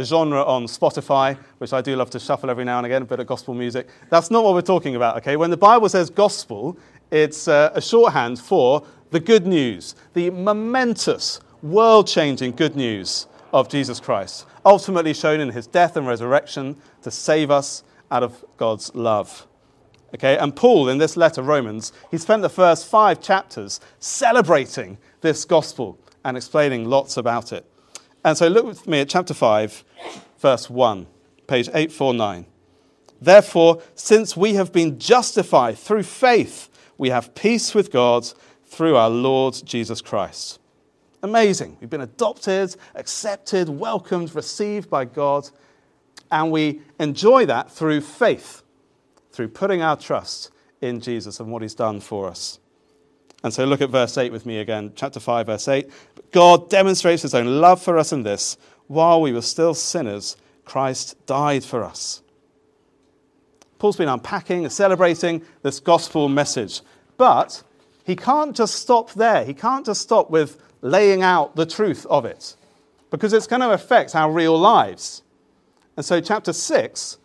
genre 0.00 0.42
on 0.42 0.64
Spotify, 0.64 1.36
which 1.58 1.74
I 1.74 1.82
do 1.82 1.94
love 1.94 2.08
to 2.12 2.18
shuffle 2.18 2.48
every 2.48 2.64
now 2.64 2.78
and 2.78 2.86
again, 2.86 3.02
a 3.02 3.04
bit 3.04 3.20
of 3.20 3.26
gospel 3.26 3.52
music. 3.52 3.86
That's 4.08 4.30
not 4.30 4.44
what 4.44 4.54
we're 4.54 4.62
talking 4.62 4.96
about, 4.96 5.18
okay? 5.18 5.36
When 5.36 5.50
the 5.50 5.58
Bible 5.58 5.90
says 5.90 6.08
gospel, 6.08 6.78
it's 7.10 7.48
uh, 7.48 7.70
a 7.74 7.82
shorthand 7.82 8.38
for 8.38 8.86
the 9.10 9.20
good 9.20 9.46
news, 9.46 9.94
the 10.14 10.30
momentous, 10.30 11.40
world 11.60 12.08
changing 12.08 12.52
good 12.52 12.76
news 12.76 13.26
of 13.52 13.68
Jesus 13.68 14.00
Christ, 14.00 14.46
ultimately 14.64 15.12
shown 15.12 15.38
in 15.38 15.50
his 15.50 15.66
death 15.66 15.98
and 15.98 16.06
resurrection 16.06 16.76
to 17.02 17.10
save 17.10 17.50
us 17.50 17.84
out 18.10 18.22
of 18.22 18.42
God's 18.56 18.94
love. 18.94 19.46
Okay, 20.14 20.38
and 20.38 20.54
Paul, 20.54 20.88
in 20.88 20.98
this 20.98 21.16
letter, 21.16 21.42
Romans, 21.42 21.92
he 22.10 22.18
spent 22.18 22.40
the 22.40 22.48
first 22.48 22.86
five 22.86 23.20
chapters 23.20 23.80
celebrating 23.98 24.96
this 25.24 25.44
gospel 25.44 25.98
and 26.24 26.36
explaining 26.36 26.84
lots 26.84 27.16
about 27.16 27.52
it. 27.52 27.66
And 28.24 28.38
so 28.38 28.46
look 28.46 28.66
with 28.66 28.86
me 28.86 29.00
at 29.00 29.08
chapter 29.08 29.34
5, 29.34 29.82
verse 30.38 30.70
1, 30.70 31.06
page 31.48 31.66
849. 31.68 32.46
Therefore, 33.20 33.82
since 33.96 34.36
we 34.36 34.54
have 34.54 34.72
been 34.72 35.00
justified 35.00 35.78
through 35.78 36.04
faith, 36.04 36.68
we 36.98 37.08
have 37.08 37.34
peace 37.34 37.74
with 37.74 37.90
God 37.90 38.30
through 38.66 38.96
our 38.96 39.10
Lord 39.10 39.60
Jesus 39.64 40.00
Christ. 40.00 40.60
Amazing. 41.22 41.78
We've 41.80 41.90
been 41.90 42.02
adopted, 42.02 42.76
accepted, 42.94 43.68
welcomed, 43.68 44.34
received 44.34 44.90
by 44.90 45.06
God, 45.06 45.48
and 46.30 46.52
we 46.52 46.82
enjoy 47.00 47.46
that 47.46 47.70
through 47.70 48.02
faith 48.02 48.62
through 49.34 49.48
putting 49.48 49.82
our 49.82 49.96
trust 49.96 50.50
in 50.80 51.00
Jesus 51.00 51.40
and 51.40 51.50
what 51.50 51.62
he's 51.62 51.74
done 51.74 51.98
for 51.98 52.28
us. 52.28 52.60
And 53.44 53.54
so 53.54 53.64
look 53.64 53.80
at 53.80 53.90
verse 53.90 54.18
8 54.18 54.32
with 54.32 54.46
me 54.46 54.58
again, 54.58 54.92
chapter 54.96 55.20
5, 55.20 55.46
verse 55.46 55.68
8. 55.68 55.88
God 56.32 56.68
demonstrates 56.68 57.22
his 57.22 57.34
own 57.34 57.60
love 57.60 57.80
for 57.80 57.98
us 57.98 58.10
in 58.12 58.24
this 58.24 58.56
while 58.86 59.20
we 59.20 59.32
were 59.32 59.42
still 59.42 59.74
sinners, 59.74 60.36
Christ 60.64 61.14
died 61.26 61.62
for 61.62 61.84
us. 61.84 62.22
Paul's 63.78 63.96
been 63.96 64.08
unpacking 64.08 64.64
and 64.64 64.72
celebrating 64.72 65.42
this 65.62 65.78
gospel 65.78 66.28
message. 66.28 66.80
But 67.16 67.62
he 68.04 68.16
can't 68.16 68.56
just 68.56 68.76
stop 68.76 69.12
there. 69.12 69.44
He 69.44 69.54
can't 69.54 69.86
just 69.86 70.00
stop 70.00 70.30
with 70.30 70.58
laying 70.80 71.22
out 71.22 71.54
the 71.54 71.66
truth 71.66 72.06
of 72.06 72.24
it 72.24 72.56
because 73.10 73.32
it's 73.32 73.46
going 73.46 73.60
to 73.60 73.70
affect 73.70 74.16
our 74.16 74.32
real 74.32 74.58
lives. 74.58 75.22
And 75.96 76.04
so, 76.04 76.20
chapter 76.20 76.52
6 76.52 77.18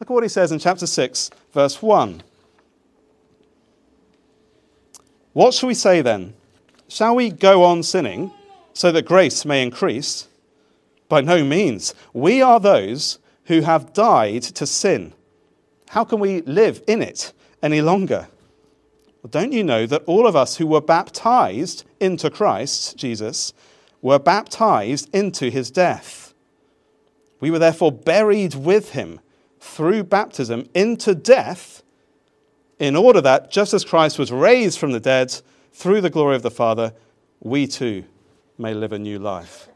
Look 0.00 0.10
at 0.10 0.14
what 0.14 0.22
he 0.22 0.30
says 0.30 0.50
in 0.50 0.58
chapter 0.58 0.86
6, 0.86 1.30
verse 1.52 1.82
1. 1.82 2.22
What 5.32 5.54
shall 5.54 5.68
we 5.68 5.74
say 5.74 6.02
then? 6.02 6.34
Shall 6.88 7.14
we 7.14 7.30
go 7.30 7.62
on 7.62 7.82
sinning 7.82 8.32
so 8.72 8.90
that 8.92 9.06
grace 9.06 9.44
may 9.44 9.62
increase? 9.62 10.28
By 11.08 11.20
no 11.20 11.44
means. 11.44 11.94
We 12.12 12.42
are 12.42 12.58
those 12.58 13.18
who 13.44 13.60
have 13.60 13.92
died 13.92 14.42
to 14.42 14.66
sin. 14.66 15.12
How 15.90 16.04
can 16.04 16.20
we 16.20 16.42
live 16.42 16.82
in 16.86 17.02
it 17.02 17.32
any 17.62 17.80
longer? 17.80 18.28
Well, 19.22 19.30
don't 19.30 19.52
you 19.52 19.62
know 19.62 19.86
that 19.86 20.04
all 20.06 20.26
of 20.26 20.34
us 20.34 20.56
who 20.56 20.66
were 20.66 20.80
baptized 20.80 21.84
into 22.00 22.30
Christ, 22.30 22.96
Jesus, 22.96 23.52
were 24.00 24.18
baptized 24.18 25.14
into 25.14 25.50
his 25.50 25.70
death? 25.70 26.32
We 27.38 27.50
were 27.50 27.58
therefore 27.58 27.92
buried 27.92 28.54
with 28.54 28.90
him 28.92 29.20
through 29.60 30.04
baptism 30.04 30.68
into 30.74 31.14
death, 31.14 31.82
in 32.80 32.96
order 32.96 33.20
that, 33.20 33.50
just 33.50 33.74
as 33.74 33.84
Christ 33.84 34.18
was 34.18 34.32
raised 34.32 34.78
from 34.78 34.92
the 34.92 34.98
dead 34.98 35.40
through 35.72 36.00
the 36.00 36.10
glory 36.10 36.34
of 36.34 36.42
the 36.42 36.50
Father, 36.50 36.94
we 37.38 37.66
too 37.66 38.04
may 38.58 38.72
live 38.72 38.92
a 38.92 38.98
new 38.98 39.18
life. 39.18 39.68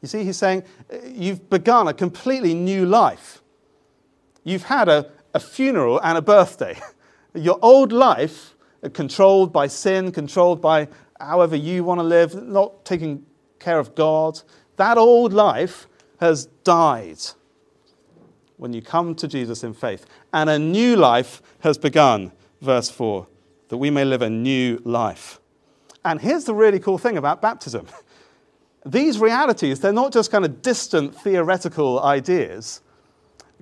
You 0.00 0.08
see, 0.08 0.24
he's 0.24 0.38
saying, 0.38 0.64
You've 1.06 1.48
begun 1.48 1.86
a 1.86 1.94
completely 1.94 2.54
new 2.54 2.86
life. 2.86 3.40
you've 4.44 4.64
had 4.64 4.88
a, 4.88 5.12
a 5.34 5.38
funeral 5.38 6.00
and 6.00 6.18
a 6.18 6.22
birthday. 6.22 6.76
Your 7.34 7.58
old 7.62 7.92
life, 7.92 8.54
uh, 8.82 8.88
controlled 8.88 9.52
by 9.52 9.66
sin, 9.66 10.10
controlled 10.10 10.60
by 10.60 10.88
however 11.20 11.54
you 11.54 11.84
want 11.84 12.00
to 12.00 12.04
live, 12.04 12.34
not 12.34 12.84
taking 12.84 13.24
care 13.58 13.78
of 13.78 13.94
God, 13.94 14.40
that 14.76 14.98
old 14.98 15.32
life 15.32 15.86
has 16.18 16.46
died 16.64 17.18
when 18.56 18.72
you 18.72 18.82
come 18.82 19.14
to 19.16 19.28
Jesus 19.28 19.64
in 19.64 19.74
faith. 19.74 20.06
And 20.32 20.48
a 20.48 20.58
new 20.58 20.96
life 20.96 21.42
has 21.60 21.78
begun, 21.78 22.32
verse 22.60 22.90
4, 22.90 23.26
that 23.68 23.76
we 23.76 23.90
may 23.90 24.04
live 24.04 24.22
a 24.22 24.30
new 24.30 24.80
life. 24.84 25.40
And 26.04 26.20
here's 26.20 26.44
the 26.44 26.54
really 26.54 26.78
cool 26.78 26.98
thing 26.98 27.16
about 27.16 27.40
baptism 27.42 27.86
these 28.86 29.18
realities, 29.18 29.80
they're 29.80 29.92
not 29.92 30.12
just 30.12 30.30
kind 30.30 30.44
of 30.44 30.62
distant 30.62 31.14
theoretical 31.14 32.00
ideas. 32.02 32.80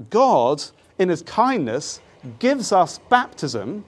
God, 0.09 0.63
in 0.99 1.09
his 1.09 1.23
kindness, 1.23 2.01
gives 2.39 2.73
us 2.73 2.99
baptism 3.11 3.85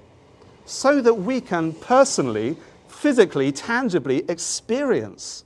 so 0.65 1.01
that 1.01 1.15
we 1.15 1.41
can 1.41 1.73
personally, 1.73 2.57
physically, 2.89 3.51
tangibly 3.51 4.25
experience 4.29 5.45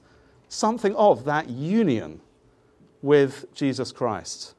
something 0.49 0.95
of 0.95 1.25
that 1.25 1.49
union 1.49 2.19
with 3.01 3.45
Jesus 3.53 3.91
Christ. 3.91 4.55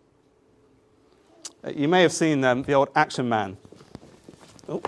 You 1.67 1.89
may 1.89 2.03
have 2.03 2.13
seen 2.13 2.45
um, 2.45 2.63
the 2.63 2.75
old 2.75 2.89
Action 2.95 3.29
Man. 3.29 3.57
Oh. 4.69 4.81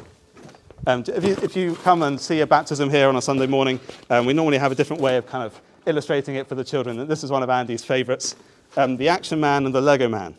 Um, 0.87 1.05
if, 1.07 1.25
you, 1.25 1.37
if, 1.43 1.57
you, 1.57 1.75
come 1.75 2.03
and 2.03 2.19
see 2.19 2.41
a 2.41 2.47
baptism 2.47 2.89
here 2.89 3.09
on 3.09 3.17
a 3.17 3.23
Sunday 3.23 3.47
morning, 3.47 3.79
um, 4.09 4.25
we 4.25 4.33
normally 4.33 4.57
have 4.57 4.73
a 4.73 4.75
different 4.75 5.03
way 5.03 5.17
of 5.17 5.27
kind 5.27 5.45
of 5.45 5.61
illustrating 5.85 6.37
it 6.37 6.49
for 6.49 6.55
the 6.55 6.65
children. 6.65 6.99
And 7.01 7.11
this 7.11 7.23
is 7.23 7.31
one 7.31 7.43
of 7.43 7.51
Andy's 7.51 7.85
favourites 7.85 8.37
um, 8.77 8.97
the 8.97 9.09
Action 9.09 9.41
Man 9.41 9.67
and 9.67 9.75
the 9.75 9.81
Lego 9.81 10.09
Man. 10.09 10.35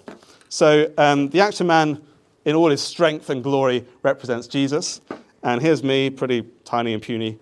So, 0.49 0.91
um, 0.97 1.29
the 1.29 1.41
Action 1.41 1.67
Man, 1.67 2.01
in 2.45 2.55
all 2.55 2.69
his 2.69 2.81
strength 2.81 3.29
and 3.29 3.43
glory, 3.43 3.85
represents 4.03 4.47
Jesus. 4.47 5.01
And 5.43 5.61
here's 5.61 5.83
me, 5.83 6.09
pretty 6.09 6.45
tiny 6.63 6.93
and 6.93 7.01
puny. 7.01 7.39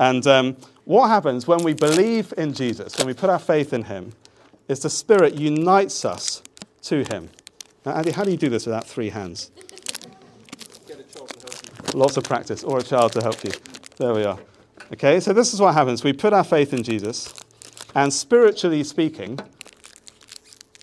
And 0.00 0.26
um, 0.26 0.56
what 0.84 1.08
happens 1.08 1.46
when 1.46 1.62
we 1.62 1.72
believe 1.72 2.34
in 2.36 2.52
Jesus, 2.52 2.98
when 2.98 3.06
we 3.06 3.14
put 3.14 3.30
our 3.30 3.38
faith 3.38 3.72
in 3.72 3.84
him, 3.84 4.12
is 4.66 4.80
the 4.80 4.90
Spirit 4.90 5.34
unites 5.34 6.04
us 6.04 6.42
to 6.82 7.04
him. 7.04 7.30
Now, 7.84 7.92
Andy, 7.92 8.12
how 8.12 8.24
do 8.24 8.30
you 8.30 8.36
do 8.36 8.48
this 8.48 8.64
without 8.64 8.86
three 8.86 9.10
hands? 9.10 9.50
Lots 11.92 12.16
of 12.16 12.24
practice, 12.24 12.64
or 12.64 12.78
a 12.78 12.82
child 12.82 13.12
to 13.12 13.22
help 13.22 13.44
you. 13.44 13.52
There 13.98 14.14
we 14.14 14.24
are. 14.24 14.38
Okay, 14.92 15.20
so 15.20 15.32
this 15.32 15.52
is 15.52 15.60
what 15.60 15.74
happens. 15.74 16.02
We 16.02 16.12
put 16.12 16.32
our 16.32 16.44
faith 16.44 16.72
in 16.72 16.82
Jesus, 16.82 17.34
and 17.94 18.12
spiritually 18.12 18.82
speaking, 18.84 19.38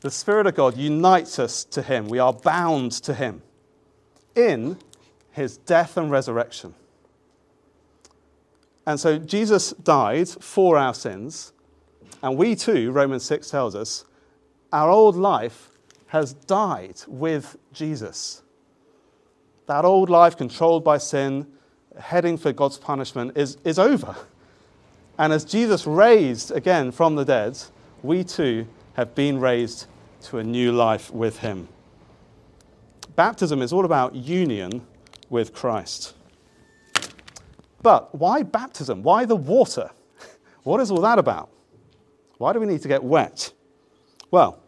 the 0.01 0.11
Spirit 0.11 0.47
of 0.47 0.55
God 0.55 0.77
unites 0.77 1.39
us 1.39 1.63
to 1.65 1.81
Him. 1.81 2.07
We 2.07 2.19
are 2.19 2.33
bound 2.33 2.91
to 2.93 3.13
Him 3.13 3.41
in 4.35 4.77
His 5.31 5.57
death 5.57 5.97
and 5.97 6.11
resurrection. 6.11 6.75
And 8.85 8.99
so 8.99 9.17
Jesus 9.17 9.71
died 9.71 10.29
for 10.29 10.77
our 10.77 10.93
sins, 10.93 11.51
and 12.21 12.37
we 12.37 12.55
too, 12.55 12.91
Romans 12.91 13.23
6 13.25 13.49
tells 13.49 13.75
us, 13.75 14.05
our 14.71 14.89
old 14.89 15.15
life 15.15 15.70
has 16.11 16.33
died 16.33 17.01
with 17.07 17.55
Jesus. 17.71 18.41
That 19.67 19.85
old 19.85 20.09
life 20.09 20.35
controlled 20.35 20.83
by 20.83 20.97
sin, 20.97 21.47
heading 21.97 22.37
for 22.37 22.51
God's 22.51 22.77
punishment, 22.77 23.37
is, 23.37 23.55
is 23.63 23.79
over. 23.79 24.13
And 25.17 25.31
as 25.31 25.45
Jesus 25.45 25.87
raised 25.87 26.51
again 26.51 26.91
from 26.91 27.15
the 27.15 27.23
dead, 27.23 27.57
we 28.03 28.25
too 28.25 28.67
have 28.95 29.15
been 29.15 29.39
raised 29.39 29.85
to 30.23 30.39
a 30.39 30.43
new 30.43 30.73
life 30.73 31.09
with 31.11 31.39
him. 31.39 31.69
Baptism 33.15 33.61
is 33.61 33.71
all 33.71 33.85
about 33.85 34.13
union 34.13 34.85
with 35.29 35.53
Christ. 35.53 36.13
But 37.81 38.13
why 38.13 38.43
baptism? 38.43 39.01
Why 39.01 39.23
the 39.23 39.37
water? 39.37 39.89
What 40.63 40.81
is 40.81 40.91
all 40.91 41.01
that 41.01 41.19
about? 41.19 41.49
Why 42.37 42.51
do 42.51 42.59
we 42.59 42.67
need 42.67 42.81
to 42.81 42.89
get 42.89 43.01
wet? 43.01 43.53
Well, 44.29 44.60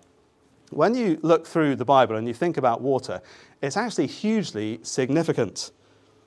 when 0.75 0.95
you 0.95 1.19
look 1.21 1.45
through 1.47 1.75
the 1.75 1.85
Bible 1.85 2.15
and 2.15 2.27
you 2.27 2.33
think 2.33 2.57
about 2.57 2.81
water, 2.81 3.21
it's 3.61 3.77
actually 3.77 4.07
hugely 4.07 4.79
significant. 4.83 5.71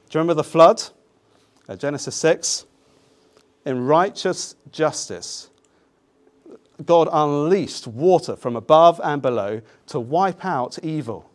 Do 0.09 0.17
you 0.17 0.21
remember 0.21 0.35
the 0.35 0.45
flood? 0.45 0.83
Uh, 1.69 1.77
Genesis 1.77 2.15
6. 2.17 2.67
In 3.65 3.85
righteous 3.85 4.55
justice, 4.71 5.51
God 6.85 7.09
unleashed 7.11 7.87
water 7.87 8.37
from 8.37 8.55
above 8.55 9.01
and 9.03 9.21
below 9.21 9.63
to 9.89 9.99
wipe 10.01 10.45
out 10.45 10.79
evil. 10.83 11.31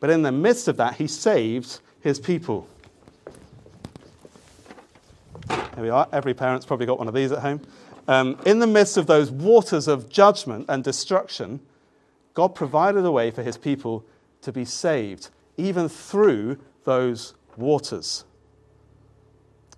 But 0.00 0.10
in 0.10 0.22
the 0.22 0.32
midst 0.32 0.66
of 0.66 0.76
that, 0.78 0.96
he 0.96 1.06
saved 1.06 1.78
his 2.00 2.18
people. 2.18 2.66
Here 5.48 5.84
we 5.84 5.90
are. 5.90 6.08
Every 6.12 6.34
parent's 6.34 6.66
probably 6.66 6.86
got 6.86 6.98
one 6.98 7.08
of 7.08 7.14
these 7.14 7.30
at 7.30 7.38
home. 7.38 7.60
Um, 8.08 8.38
in 8.44 8.58
the 8.58 8.66
midst 8.66 8.96
of 8.96 9.06
those 9.06 9.30
waters 9.30 9.88
of 9.88 10.08
judgment 10.08 10.66
and 10.68 10.82
destruction, 10.82 11.60
God 12.34 12.54
provided 12.54 13.04
a 13.04 13.12
way 13.12 13.30
for 13.30 13.42
his 13.42 13.56
people 13.56 14.04
to 14.42 14.52
be 14.52 14.64
saved, 14.64 15.30
even 15.56 15.88
through 15.88 16.58
those 16.84 17.34
waters. 17.56 18.24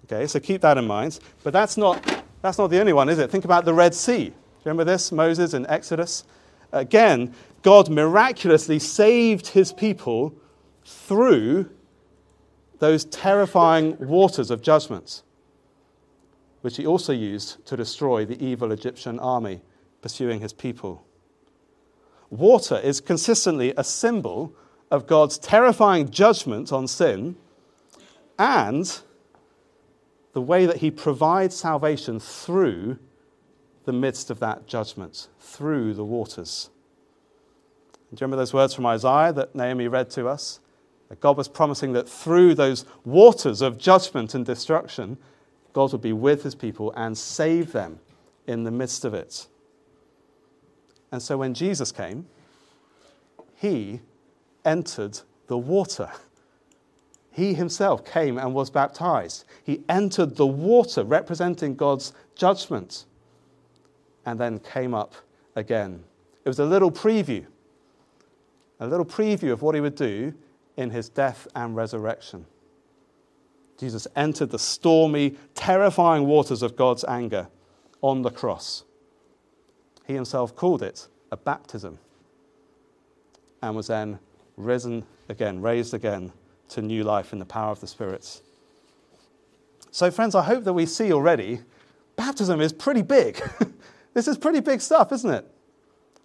Okay, 0.04 0.26
so 0.26 0.38
keep 0.40 0.61
that 0.61 0.78
in 0.78 0.87
mind. 0.87 1.19
But 1.43 1.52
that's 1.52 1.76
not, 1.76 2.25
that's 2.43 2.59
not 2.59 2.69
the 2.69 2.81
only 2.81 2.93
one, 2.93 3.09
is 3.09 3.19
it? 3.19 3.31
Think 3.31 3.45
about 3.45 3.64
the 3.64 3.75
Red 3.75 3.95
Sea. 3.95 4.33
Remember 4.64 4.85
this? 4.85 5.12
Moses 5.12 5.54
in 5.54 5.66
Exodus. 5.66 6.25
Again, 6.73 7.35
God 7.62 7.88
miraculously 7.88 8.78
saved 8.78 9.49
his 9.49 9.73
people 9.73 10.35
through 10.85 11.71
those 12.78 13.04
terrifying 13.07 13.97
waters 13.99 14.50
of 14.50 14.61
judgment, 14.61 15.23
which 16.64 16.78
he 16.78 16.87
also 16.87 17.12
used 17.12 17.62
to 17.66 17.76
destroy 17.76 18.25
the 18.25 18.42
evil 18.42 18.73
Egyptian 18.73 19.18
army 19.18 19.61
pursuing 20.00 20.40
his 20.40 20.54
people. 20.54 21.04
Water 22.30 22.78
is 22.78 23.02
consistently 23.02 23.75
a 23.76 23.85
symbol 23.85 24.50
of 24.90 25.06
God's 25.06 25.37
terrifying 25.37 26.11
judgment 26.11 26.73
on 26.73 26.88
sin 26.88 27.37
and 28.38 28.99
the 30.33 30.40
way 30.40 30.64
that 30.64 30.78
he 30.78 30.90
provides 30.90 31.54
salvation 31.54 32.18
through 32.18 32.99
the 33.85 33.92
midst 33.92 34.30
of 34.30 34.40
that 34.40 34.66
judgment, 34.66 35.28
through 35.38 35.92
the 35.92 36.02
waters. 36.02 36.71
Do 37.92 37.99
you 38.12 38.18
remember 38.23 38.38
those 38.38 38.54
words 38.54 38.73
from 38.73 38.87
Isaiah 38.87 39.35
that 39.35 39.54
Naomi 39.54 39.87
read 39.87 40.09
to 40.12 40.28
us? 40.28 40.61
That 41.11 41.21
God 41.21 41.37
was 41.37 41.47
promising 41.47 41.92
that 41.92 42.09
through 42.09 42.54
those 42.54 42.87
waters 43.04 43.61
of 43.61 43.76
judgment 43.76 44.35
and 44.35 44.47
destruction, 44.47 45.18
God 45.75 45.93
would 45.93 46.00
be 46.00 46.14
with 46.14 46.43
his 46.43 46.54
people 46.54 46.93
and 46.97 47.19
save 47.19 47.73
them 47.73 47.99
in 48.47 48.64
the 48.64 48.71
midst 48.71 49.04
of 49.04 49.12
it. 49.12 49.47
And 51.12 51.21
so 51.21 51.37
when 51.37 51.52
Jesus 51.52 51.93
came, 51.93 52.26
he 53.54 54.00
entered 54.64 55.19
the 55.49 55.59
water. 55.59 56.11
He 57.31 57.54
himself 57.54 58.04
came 58.04 58.38
and 58.38 58.54
was 58.54 58.71
baptized. 58.71 59.45
He 59.64 59.83
entered 59.88 60.37
the 60.37 60.47
water 60.47 61.04
representing 61.04 61.75
God's 61.75 62.12
judgment 62.37 63.04
and 64.25 64.38
then 64.38 64.61
came 64.61 64.95
up 64.95 65.14
again. 65.57 66.02
It 66.45 66.49
was 66.49 66.61
a 66.61 66.64
little 66.64 66.90
preview, 66.90 67.47
a 68.78 68.87
little 68.87 69.07
preview 69.07 69.52
of 69.52 69.62
what 69.62 69.75
he 69.75 69.81
would 69.81 69.97
do 69.97 70.33
in 70.76 70.90
his 70.90 71.09
death 71.09 71.49
and 71.54 71.75
resurrection. 71.75 72.47
Jesus 73.78 74.07
entered 74.14 74.50
the 74.50 74.59
stormy, 74.59 75.37
terrifying 75.54 76.26
waters 76.26 76.62
of 76.62 76.76
God's 76.76 77.04
anger 77.04 77.49
on 78.00 78.23
the 78.23 78.31
cross. 78.31 78.85
He 80.07 80.14
himself 80.14 80.54
called 80.54 80.83
it 80.83 81.09
a 81.33 81.37
baptism 81.37 81.99
and 83.62 83.75
was 83.75 83.87
then 83.87 84.19
risen 84.57 85.04
again, 85.28 85.61
raised 85.61 85.95
again 85.95 86.33
to 86.69 86.83
new 86.83 87.02
life 87.02 87.33
in 87.33 87.38
the 87.38 87.45
power 87.45 87.71
of 87.71 87.81
the 87.81 87.87
spirits. 87.87 88.43
So, 89.90 90.11
friends, 90.11 90.35
I 90.35 90.43
hope 90.43 90.64
that 90.64 90.73
we 90.73 90.87
see 90.87 91.12
already 91.12 91.61
baptism 92.16 92.61
is 92.61 92.73
pretty 92.73 93.02
big. 93.02 93.40
this 94.14 94.28
is 94.28 94.37
pretty 94.37 94.61
big 94.61 94.81
stuff, 94.81 95.12
isn't 95.12 95.31
it? 95.31 95.47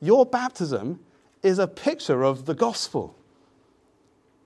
Your 0.01 0.25
baptism 0.25 0.99
is 1.43 1.59
a 1.59 1.67
picture 1.67 2.23
of 2.23 2.45
the 2.45 2.53
gospel. 2.53 3.15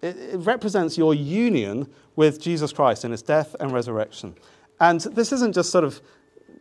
It, 0.04 0.18
it, 0.18 0.38
represents 0.38 0.98
your 0.98 1.16
union 1.16 1.88
with 2.18 2.42
Jesus 2.42 2.74
Christ 2.74 3.06
in 3.06 3.12
his 3.12 3.22
death 3.22 3.56
and 3.60 3.72
resurrection. 3.72 4.36
And 4.80 5.00
this 5.00 5.32
isn't 5.32 5.54
just 5.54 5.72
sort 5.72 5.86
of 5.86 6.02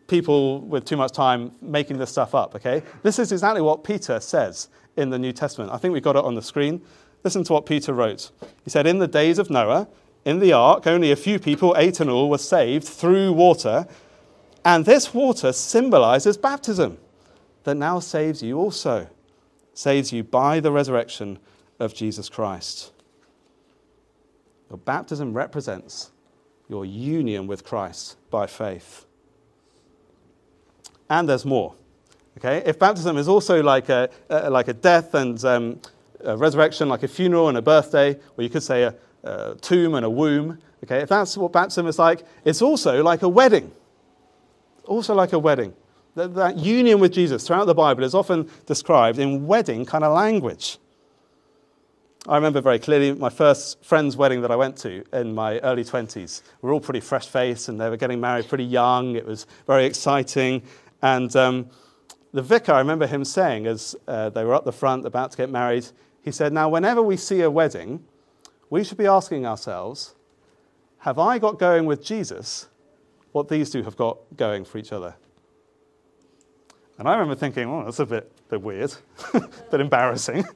people 0.06 0.60
with 0.60 0.84
too 0.84 0.96
much 0.96 1.12
time 1.12 1.50
making 1.60 1.98
this 1.98 2.10
stuff 2.10 2.34
up, 2.34 2.54
okay? 2.54 2.82
This 3.02 3.18
is 3.18 3.32
exactly 3.32 3.60
what 3.60 3.82
Peter 3.82 4.20
says 4.20 4.68
in 4.96 5.10
the 5.10 5.18
New 5.18 5.32
Testament. 5.32 5.72
I 5.72 5.78
think 5.78 5.92
we've 5.92 6.02
got 6.02 6.16
it 6.16 6.24
on 6.24 6.36
the 6.36 6.42
screen. 6.42 6.80
Listen 7.24 7.42
to 7.44 7.52
what 7.52 7.66
Peter 7.66 7.92
wrote. 7.92 8.30
He 8.64 8.70
said, 8.70 8.86
In 8.86 8.98
the 8.98 9.08
days 9.08 9.38
of 9.38 9.50
Noah, 9.50 9.88
in 10.24 10.38
the 10.38 10.52
ark, 10.52 10.86
only 10.86 11.10
a 11.10 11.16
few 11.16 11.38
people, 11.38 11.74
eight 11.76 12.00
in 12.00 12.08
all, 12.08 12.30
were 12.30 12.38
saved 12.38 12.86
through 12.86 13.32
water. 13.32 13.86
And 14.64 14.84
this 14.84 15.12
water 15.12 15.52
symbolizes 15.52 16.36
baptism 16.36 16.98
that 17.64 17.74
now 17.74 17.98
saves 17.98 18.42
you 18.42 18.58
also, 18.58 19.08
saves 19.74 20.12
you 20.12 20.22
by 20.22 20.60
the 20.60 20.70
resurrection 20.70 21.38
of 21.80 21.94
Jesus 21.94 22.28
Christ. 22.28 22.92
Your 24.72 24.78
baptism 24.78 25.34
represents 25.34 26.12
your 26.66 26.86
union 26.86 27.46
with 27.46 27.62
Christ 27.62 28.16
by 28.30 28.46
faith. 28.46 29.04
And 31.10 31.28
there's 31.28 31.44
more. 31.44 31.74
Okay? 32.38 32.62
If 32.64 32.78
baptism 32.78 33.18
is 33.18 33.28
also 33.28 33.62
like 33.62 33.90
a, 33.90 34.08
like 34.30 34.68
a 34.68 34.72
death 34.72 35.12
and 35.12 35.44
um, 35.44 35.80
a 36.24 36.38
resurrection, 36.38 36.88
like 36.88 37.02
a 37.02 37.08
funeral 37.08 37.50
and 37.50 37.58
a 37.58 37.60
birthday, 37.60 38.14
or 38.14 38.42
you 38.42 38.48
could 38.48 38.62
say 38.62 38.84
a, 38.84 38.94
a 39.24 39.56
tomb 39.56 39.94
and 39.94 40.06
a 40.06 40.10
womb, 40.10 40.58
okay? 40.82 41.00
If 41.02 41.10
that's 41.10 41.36
what 41.36 41.52
baptism 41.52 41.86
is 41.86 41.98
like, 41.98 42.22
it's 42.42 42.62
also 42.62 43.02
like 43.02 43.20
a 43.20 43.28
wedding. 43.28 43.70
Also 44.86 45.14
like 45.14 45.34
a 45.34 45.38
wedding. 45.38 45.74
That, 46.14 46.34
that 46.34 46.56
union 46.56 46.98
with 46.98 47.12
Jesus 47.12 47.46
throughout 47.46 47.66
the 47.66 47.74
Bible 47.74 48.04
is 48.04 48.14
often 48.14 48.48
described 48.64 49.18
in 49.18 49.46
wedding 49.46 49.84
kind 49.84 50.02
of 50.02 50.14
language. 50.14 50.78
I 52.28 52.36
remember 52.36 52.60
very 52.60 52.78
clearly 52.78 53.12
my 53.12 53.30
first 53.30 53.82
friend's 53.84 54.16
wedding 54.16 54.42
that 54.42 54.52
I 54.52 54.56
went 54.56 54.76
to 54.78 55.04
in 55.12 55.34
my 55.34 55.58
early 55.58 55.82
20s. 55.82 56.42
We 56.60 56.68
were 56.68 56.72
all 56.72 56.80
pretty 56.80 57.00
fresh 57.00 57.26
faced 57.26 57.68
and 57.68 57.80
they 57.80 57.90
were 57.90 57.96
getting 57.96 58.20
married 58.20 58.48
pretty 58.48 58.64
young. 58.64 59.16
It 59.16 59.26
was 59.26 59.46
very 59.66 59.86
exciting. 59.86 60.62
And 61.02 61.34
um, 61.34 61.68
the 62.32 62.40
vicar, 62.42 62.74
I 62.74 62.78
remember 62.78 63.08
him 63.08 63.24
saying 63.24 63.66
as 63.66 63.96
uh, 64.06 64.30
they 64.30 64.44
were 64.44 64.54
up 64.54 64.64
the 64.64 64.72
front 64.72 65.04
about 65.04 65.32
to 65.32 65.36
get 65.36 65.50
married, 65.50 65.86
he 66.22 66.30
said, 66.30 66.52
Now, 66.52 66.68
whenever 66.68 67.02
we 67.02 67.16
see 67.16 67.40
a 67.40 67.50
wedding, 67.50 68.04
we 68.70 68.84
should 68.84 68.98
be 68.98 69.06
asking 69.06 69.44
ourselves, 69.44 70.14
have 70.98 71.18
I 71.18 71.40
got 71.40 71.58
going 71.58 71.86
with 71.86 72.04
Jesus 72.04 72.68
what 73.32 73.48
these 73.48 73.68
two 73.68 73.82
have 73.82 73.96
got 73.96 74.18
going 74.36 74.64
for 74.64 74.78
each 74.78 74.92
other? 74.92 75.16
And 76.98 77.08
I 77.08 77.14
remember 77.14 77.34
thinking, 77.34 77.68
oh, 77.68 77.84
that's 77.84 77.98
a 77.98 78.06
bit, 78.06 78.30
bit 78.48 78.62
weird, 78.62 78.94
a 79.34 79.40
bit 79.70 79.80
embarrassing. 79.80 80.44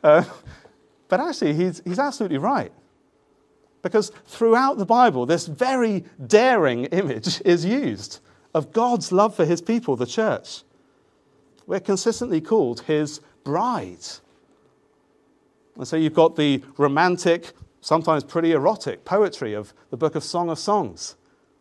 Uh, 0.00 0.22
but 1.08 1.20
actually, 1.20 1.54
he's, 1.54 1.82
he's 1.84 1.98
absolutely 1.98 2.38
right. 2.38 2.72
Because 3.82 4.12
throughout 4.26 4.78
the 4.78 4.86
Bible, 4.86 5.26
this 5.26 5.46
very 5.46 6.04
daring 6.26 6.86
image 6.86 7.40
is 7.44 7.64
used 7.64 8.20
of 8.54 8.72
God's 8.72 9.12
love 9.12 9.34
for 9.34 9.44
his 9.44 9.60
people, 9.60 9.96
the 9.96 10.06
church. 10.06 10.62
We're 11.66 11.80
consistently 11.80 12.40
called 12.40 12.80
his 12.80 13.20
bride. 13.44 14.06
And 15.76 15.86
so 15.86 15.96
you've 15.96 16.14
got 16.14 16.36
the 16.36 16.62
romantic, 16.76 17.52
sometimes 17.80 18.24
pretty 18.24 18.52
erotic 18.52 19.04
poetry 19.04 19.54
of 19.54 19.72
the 19.90 19.96
book 19.96 20.14
of 20.14 20.24
Song 20.24 20.50
of 20.50 20.58
Songs, 20.58 21.16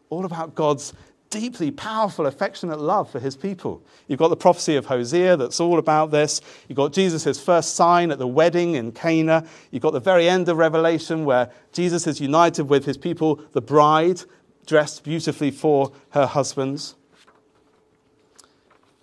all 0.10 0.26
about 0.26 0.56
God's 0.56 0.94
deeply 1.30 1.72
powerful, 1.72 2.26
affectionate 2.26 2.80
love 2.80 3.10
for 3.10 3.20
his 3.20 3.36
people. 3.36 3.82
You've 4.08 4.20
got 4.20 4.30
the 4.30 4.38
prophecy 4.38 4.76
of 4.76 4.86
Hosea 4.86 5.38
that's 5.38 5.60
all 5.60 5.80
about 5.80 6.12
this. 6.12 6.42
You've 6.68 6.78
got 6.78 6.94
Jesus' 6.94 7.40
first 7.40 7.76
sign 7.76 8.12
at 8.12 8.20
the 8.20 8.28
wedding 8.28 8.76
in 8.76 8.92
Cana. 8.92 9.46
You've 9.72 9.84
got 9.84 9.94
the 9.94 10.00
very 10.00 10.30
end 10.30 10.50
of 10.50 10.58
Revelation 10.58 11.26
where 11.26 11.52
Jesus 11.74 12.08
is 12.08 12.22
united 12.22 12.64
with 12.64 12.86
his 12.86 12.98
people, 12.98 13.42
the 13.54 13.62
bride, 13.62 14.22
dressed 14.66 15.04
beautifully 15.04 15.52
for 15.52 15.92
her 16.12 16.26
husbands. 16.26 16.96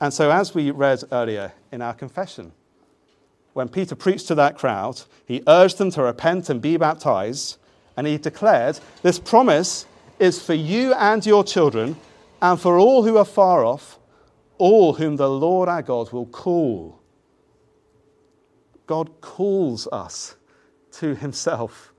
And 0.00 0.12
so, 0.12 0.30
as 0.30 0.54
we 0.54 0.70
read 0.70 1.02
earlier 1.12 1.52
in 1.72 1.80
our 1.80 1.94
confession, 1.94 2.52
when 3.52 3.68
Peter 3.68 3.94
preached 3.94 4.28
to 4.28 4.34
that 4.34 4.58
crowd, 4.58 5.00
he 5.26 5.42
urged 5.46 5.78
them 5.78 5.90
to 5.92 6.02
repent 6.02 6.50
and 6.50 6.60
be 6.60 6.76
baptized, 6.76 7.56
and 7.96 8.06
he 8.06 8.18
declared, 8.18 8.80
This 9.02 9.18
promise 9.18 9.86
is 10.18 10.42
for 10.42 10.54
you 10.54 10.92
and 10.94 11.24
your 11.24 11.44
children 11.44 11.96
and 12.44 12.60
for 12.60 12.78
all 12.78 13.04
who 13.04 13.16
are 13.16 13.24
far 13.24 13.64
off, 13.64 13.98
all 14.58 14.92
whom 14.92 15.16
the 15.16 15.30
Lord 15.30 15.66
our 15.66 15.80
God 15.80 16.12
will 16.12 16.26
call. 16.26 17.00
God 18.86 19.18
calls 19.22 19.88
us 19.90 20.36
to 20.92 21.14
himself 21.14 21.94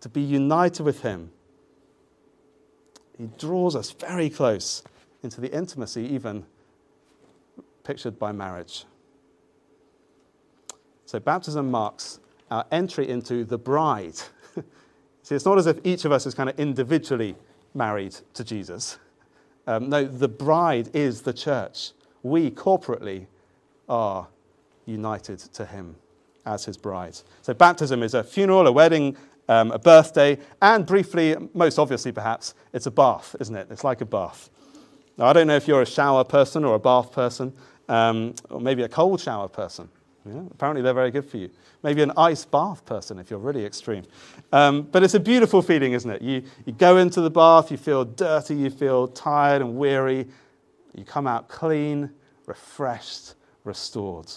to 0.00 0.08
be 0.08 0.22
united 0.22 0.84
with 0.84 1.02
him. 1.02 1.30
He 3.18 3.28
draws 3.38 3.76
us 3.76 3.90
very 3.90 4.30
close 4.30 4.82
into 5.22 5.38
the 5.38 5.54
intimacy, 5.54 6.06
even 6.06 6.46
pictured 7.84 8.18
by 8.18 8.32
marriage. 8.32 8.86
So, 11.04 11.20
baptism 11.20 11.70
marks 11.70 12.20
our 12.50 12.64
entry 12.72 13.06
into 13.06 13.44
the 13.44 13.58
bride. 13.58 14.16
See, 15.24 15.34
it's 15.34 15.44
not 15.44 15.58
as 15.58 15.66
if 15.66 15.78
each 15.84 16.06
of 16.06 16.12
us 16.12 16.24
is 16.24 16.34
kind 16.34 16.48
of 16.48 16.58
individually 16.58 17.36
married 17.74 18.16
to 18.32 18.42
Jesus. 18.42 18.98
Um, 19.70 19.88
no, 19.88 20.04
the 20.04 20.26
bride 20.26 20.90
is 20.94 21.22
the 21.22 21.32
church. 21.32 21.92
We 22.24 22.50
corporately 22.50 23.28
are 23.88 24.26
united 24.84 25.38
to 25.38 25.64
him 25.64 25.94
as 26.44 26.64
his 26.64 26.76
bride. 26.76 27.16
So, 27.42 27.54
baptism 27.54 28.02
is 28.02 28.14
a 28.14 28.24
funeral, 28.24 28.66
a 28.66 28.72
wedding, 28.72 29.16
um, 29.48 29.70
a 29.70 29.78
birthday, 29.78 30.38
and 30.60 30.84
briefly, 30.84 31.36
most 31.54 31.78
obviously 31.78 32.10
perhaps, 32.10 32.54
it's 32.72 32.86
a 32.86 32.90
bath, 32.90 33.36
isn't 33.38 33.54
it? 33.54 33.68
It's 33.70 33.84
like 33.84 34.00
a 34.00 34.06
bath. 34.06 34.50
Now, 35.16 35.26
I 35.26 35.32
don't 35.32 35.46
know 35.46 35.54
if 35.54 35.68
you're 35.68 35.82
a 35.82 35.86
shower 35.86 36.24
person 36.24 36.64
or 36.64 36.74
a 36.74 36.80
bath 36.80 37.12
person, 37.12 37.52
um, 37.88 38.34
or 38.50 38.60
maybe 38.60 38.82
a 38.82 38.88
cold 38.88 39.20
shower 39.20 39.46
person. 39.46 39.88
Yeah, 40.26 40.42
apparently, 40.50 40.82
they're 40.82 40.92
very 40.92 41.10
good 41.10 41.24
for 41.24 41.38
you. 41.38 41.50
Maybe 41.82 42.02
an 42.02 42.12
ice 42.16 42.44
bath 42.44 42.84
person 42.84 43.18
if 43.18 43.30
you're 43.30 43.38
really 43.38 43.64
extreme. 43.64 44.04
Um, 44.52 44.82
but 44.82 45.02
it's 45.02 45.14
a 45.14 45.20
beautiful 45.20 45.62
feeling, 45.62 45.92
isn't 45.92 46.10
it? 46.10 46.20
You, 46.20 46.42
you 46.66 46.72
go 46.74 46.98
into 46.98 47.22
the 47.22 47.30
bath, 47.30 47.70
you 47.70 47.78
feel 47.78 48.04
dirty, 48.04 48.54
you 48.54 48.68
feel 48.68 49.08
tired 49.08 49.62
and 49.62 49.76
weary. 49.76 50.28
You 50.94 51.04
come 51.04 51.26
out 51.26 51.48
clean, 51.48 52.10
refreshed, 52.46 53.34
restored. 53.64 54.30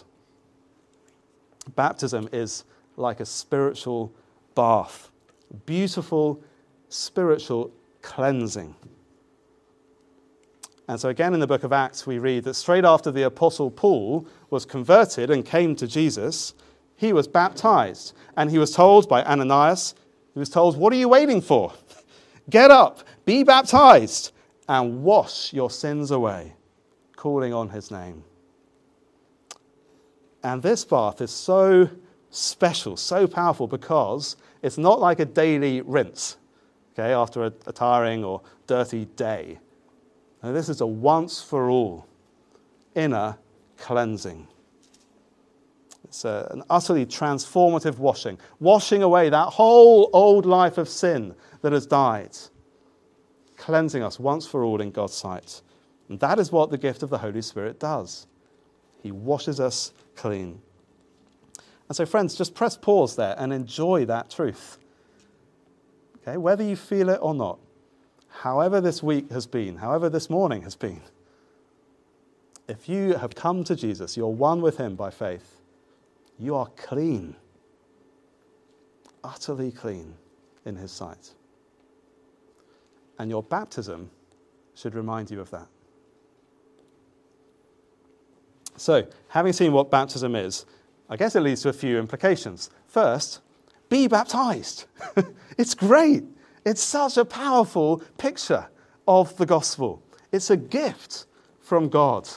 Baptism 1.76 2.30
is 2.32 2.63
like 2.96 3.19
a 3.19 3.26
spiritual 3.26 4.13
bath, 4.56 5.10
beautiful 5.65 6.41
spiritual 6.93 7.72
cleansing. 8.02 8.76
And 10.88 11.00
so, 11.00 11.10
again, 11.10 11.34
in 11.34 11.39
the 11.39 11.48
book 11.48 11.63
of 11.63 11.72
Acts, 11.72 12.06
we 12.06 12.19
read 12.19 12.43
that 12.43 12.56
straight 12.56 12.84
after 12.84 13.10
the 13.10 13.24
Apostle 13.24 13.72
Paul 13.72 14.28
was 14.54 14.66
converted 14.66 15.30
and 15.30 15.46
came 15.46 15.76
to 15.76 15.88
Jesus, 15.88 16.54
he 16.96 17.12
was 17.12 17.28
baptized. 17.28 18.13
And 18.38 18.50
he 18.50 18.58
was 18.58 18.72
told 18.72 19.10
by 19.10 19.24
Ananias, 19.24 19.96
he 20.34 20.39
was 20.39 20.50
told, 20.50 20.78
What 20.78 20.94
are 20.94 20.98
you 20.98 21.10
waiting 21.10 21.42
for? 21.42 21.74
Get 22.50 22.72
up, 22.72 23.04
be 23.26 23.44
baptized, 23.44 24.32
and 24.70 25.04
wash 25.04 25.52
your 25.52 25.70
sins 25.70 26.12
away, 26.12 26.54
calling 27.16 27.54
on 27.54 27.70
his 27.70 27.92
name. 27.92 28.24
And 30.44 30.62
this 30.62 30.86
bath 30.86 31.22
is 31.22 31.32
so 31.32 31.89
special, 32.30 32.96
so 32.98 33.28
powerful, 33.28 33.68
because 33.68 34.36
it's 34.62 34.78
not 34.78 35.00
like 35.00 35.20
a 35.20 35.26
daily 35.26 35.82
rinse, 35.82 36.38
okay, 36.94 37.13
after 37.13 37.46
a, 37.46 37.54
a 37.66 37.72
tiring 37.72 38.24
or 38.24 38.42
dirty 38.68 39.06
day. 39.16 39.60
Now, 40.42 40.52
this 40.52 40.68
is 40.70 40.82
a 40.82 40.88
once 40.88 41.42
for 41.42 41.70
all 41.70 42.06
inner 42.96 43.38
cleansing. 43.84 44.48
It's 46.06 46.24
a, 46.24 46.48
an 46.52 46.63
utterly 46.69 47.06
transformative 47.06 47.98
washing, 47.98 48.39
washing 48.62 49.04
away 49.04 49.30
that 49.30 49.50
whole 49.50 50.10
old 50.13 50.46
life 50.46 50.78
of 50.78 50.88
sin 50.88 51.36
that 51.62 51.74
has 51.74 51.86
died, 51.86 52.38
cleansing 53.58 54.02
us 54.02 54.19
once 54.19 54.48
for 54.48 54.63
all 54.63 54.80
in 54.80 54.91
God's 54.91 55.13
sight. 55.13 55.62
And 56.08 56.17
that 56.22 56.39
is 56.39 56.50
what 56.50 56.69
the 56.69 56.78
gift 56.78 57.04
of 57.04 57.10
the 57.10 57.17
Holy 57.17 57.41
Spirit 57.41 57.78
does. 57.78 58.28
He 59.02 59.12
washes 59.12 59.60
us 59.60 59.91
clean. 60.15 60.62
And 61.89 61.96
so, 61.96 62.06
friends, 62.06 62.36
just 62.36 62.56
press 62.56 62.78
pause 62.78 63.17
there 63.17 63.36
and 63.38 63.52
enjoy 63.52 64.06
that 64.06 64.30
truth. 64.30 64.78
Okay, 66.22 66.38
whether 66.38 66.63
you 66.63 66.78
feel 66.78 67.10
it 67.10 67.19
or 67.22 67.34
not 67.34 67.60
however 68.30 68.82
this 68.82 69.04
week 69.04 69.30
has 69.30 69.46
been, 69.46 69.78
however 69.78 70.10
this 70.10 70.30
morning 70.30 70.63
has 70.63 70.76
been, 70.76 71.02
if 72.74 72.90
you 72.90 73.14
have 73.14 73.36
come 73.36 73.64
to 73.66 73.76
Jesus, 73.76 74.18
you're 74.18 74.28
one 74.28 74.60
with 74.60 74.78
him 74.78 74.96
by 74.96 75.12
faith, 75.12 75.62
you 76.40 76.56
are 76.56 76.66
clean, 76.76 77.36
utterly 79.24 79.72
clean 79.72 80.16
in 80.66 80.76
his 80.76 80.92
sight. 80.92 81.36
And 83.20 83.30
your 83.30 83.44
baptism 83.44 84.10
should 84.74 84.96
remind 84.96 85.30
you 85.30 85.40
of 85.40 85.52
that. 85.52 85.68
So, 88.76 89.06
having 89.28 89.54
seen 89.54 89.72
what 89.72 89.92
baptism 89.92 90.36
is, 90.36 90.66
I 91.08 91.16
guess 91.16 91.36
it 91.36 91.42
leads 91.42 91.62
to 91.62 91.70
a 91.70 91.74
few 91.74 92.00
implications. 92.00 92.72
First, 92.88 93.42
be 93.88 94.08
baptized. 94.08 94.86
it's 95.60 95.76
great. 95.76 96.24
It's 96.66 96.82
such 96.82 97.18
a 97.18 97.26
powerful 97.26 98.02
picture 98.18 98.68
of 99.08 99.38
the 99.38 99.46
gospel. 99.46 100.02
It's 100.32 100.50
a 100.50 100.58
gift 100.58 101.28
from 101.62 101.88
God. 101.88 102.28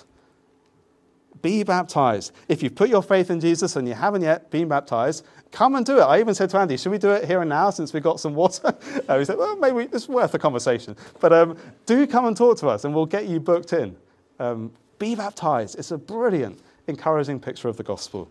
Be 1.47 1.63
baptized. 1.63 2.33
If 2.49 2.61
you've 2.61 2.75
put 2.75 2.89
your 2.89 3.05
faith 3.05 3.31
in 3.31 3.39
Jesus 3.39 3.77
and 3.77 3.87
you 3.87 3.95
haven't 3.95 4.23
yet 4.23 4.51
been 4.51 4.67
baptized, 4.67 5.25
come 5.53 5.77
and 5.77 5.87
do 5.87 5.99
it. 5.99 6.03
I 6.03 6.19
even 6.19 6.35
said 6.35 6.51
to 6.51 6.59
Andy, 6.59 6.77
should 6.77 6.91
we 6.91 6.99
do 6.99 7.13
it 7.13 7.25
here 7.25 7.41
and 7.41 7.49
now 7.49 7.71
since 7.71 7.93
we've 7.93 8.03
got 8.03 8.19
some 8.19 8.35
water? 8.35 8.77
uh, 9.09 9.19
he 9.21 9.25
said, 9.25 9.39
well, 9.39 9.55
maybe 9.55 9.89
it's 9.93 10.09
worth 10.09 10.35
a 10.35 10.41
conversation. 10.41 10.97
But 11.21 11.33
um, 11.33 11.57
do 11.87 12.05
come 12.09 12.27
and 12.27 12.37
talk 12.37 12.59
to 12.59 12.67
us 12.67 12.85
and 12.85 12.93
we'll 12.93 13.07
get 13.07 13.29
you 13.29 13.39
booked 13.39 13.73
in. 13.73 13.95
Um, 14.41 14.73
be 14.99 15.15
baptized. 15.15 15.79
It's 15.79 15.93
a 15.93 15.99
brilliant, 15.99 16.59
encouraging 16.89 17.39
picture 17.39 17.69
of 17.69 17.77
the 17.77 17.85
gospel. 17.85 18.29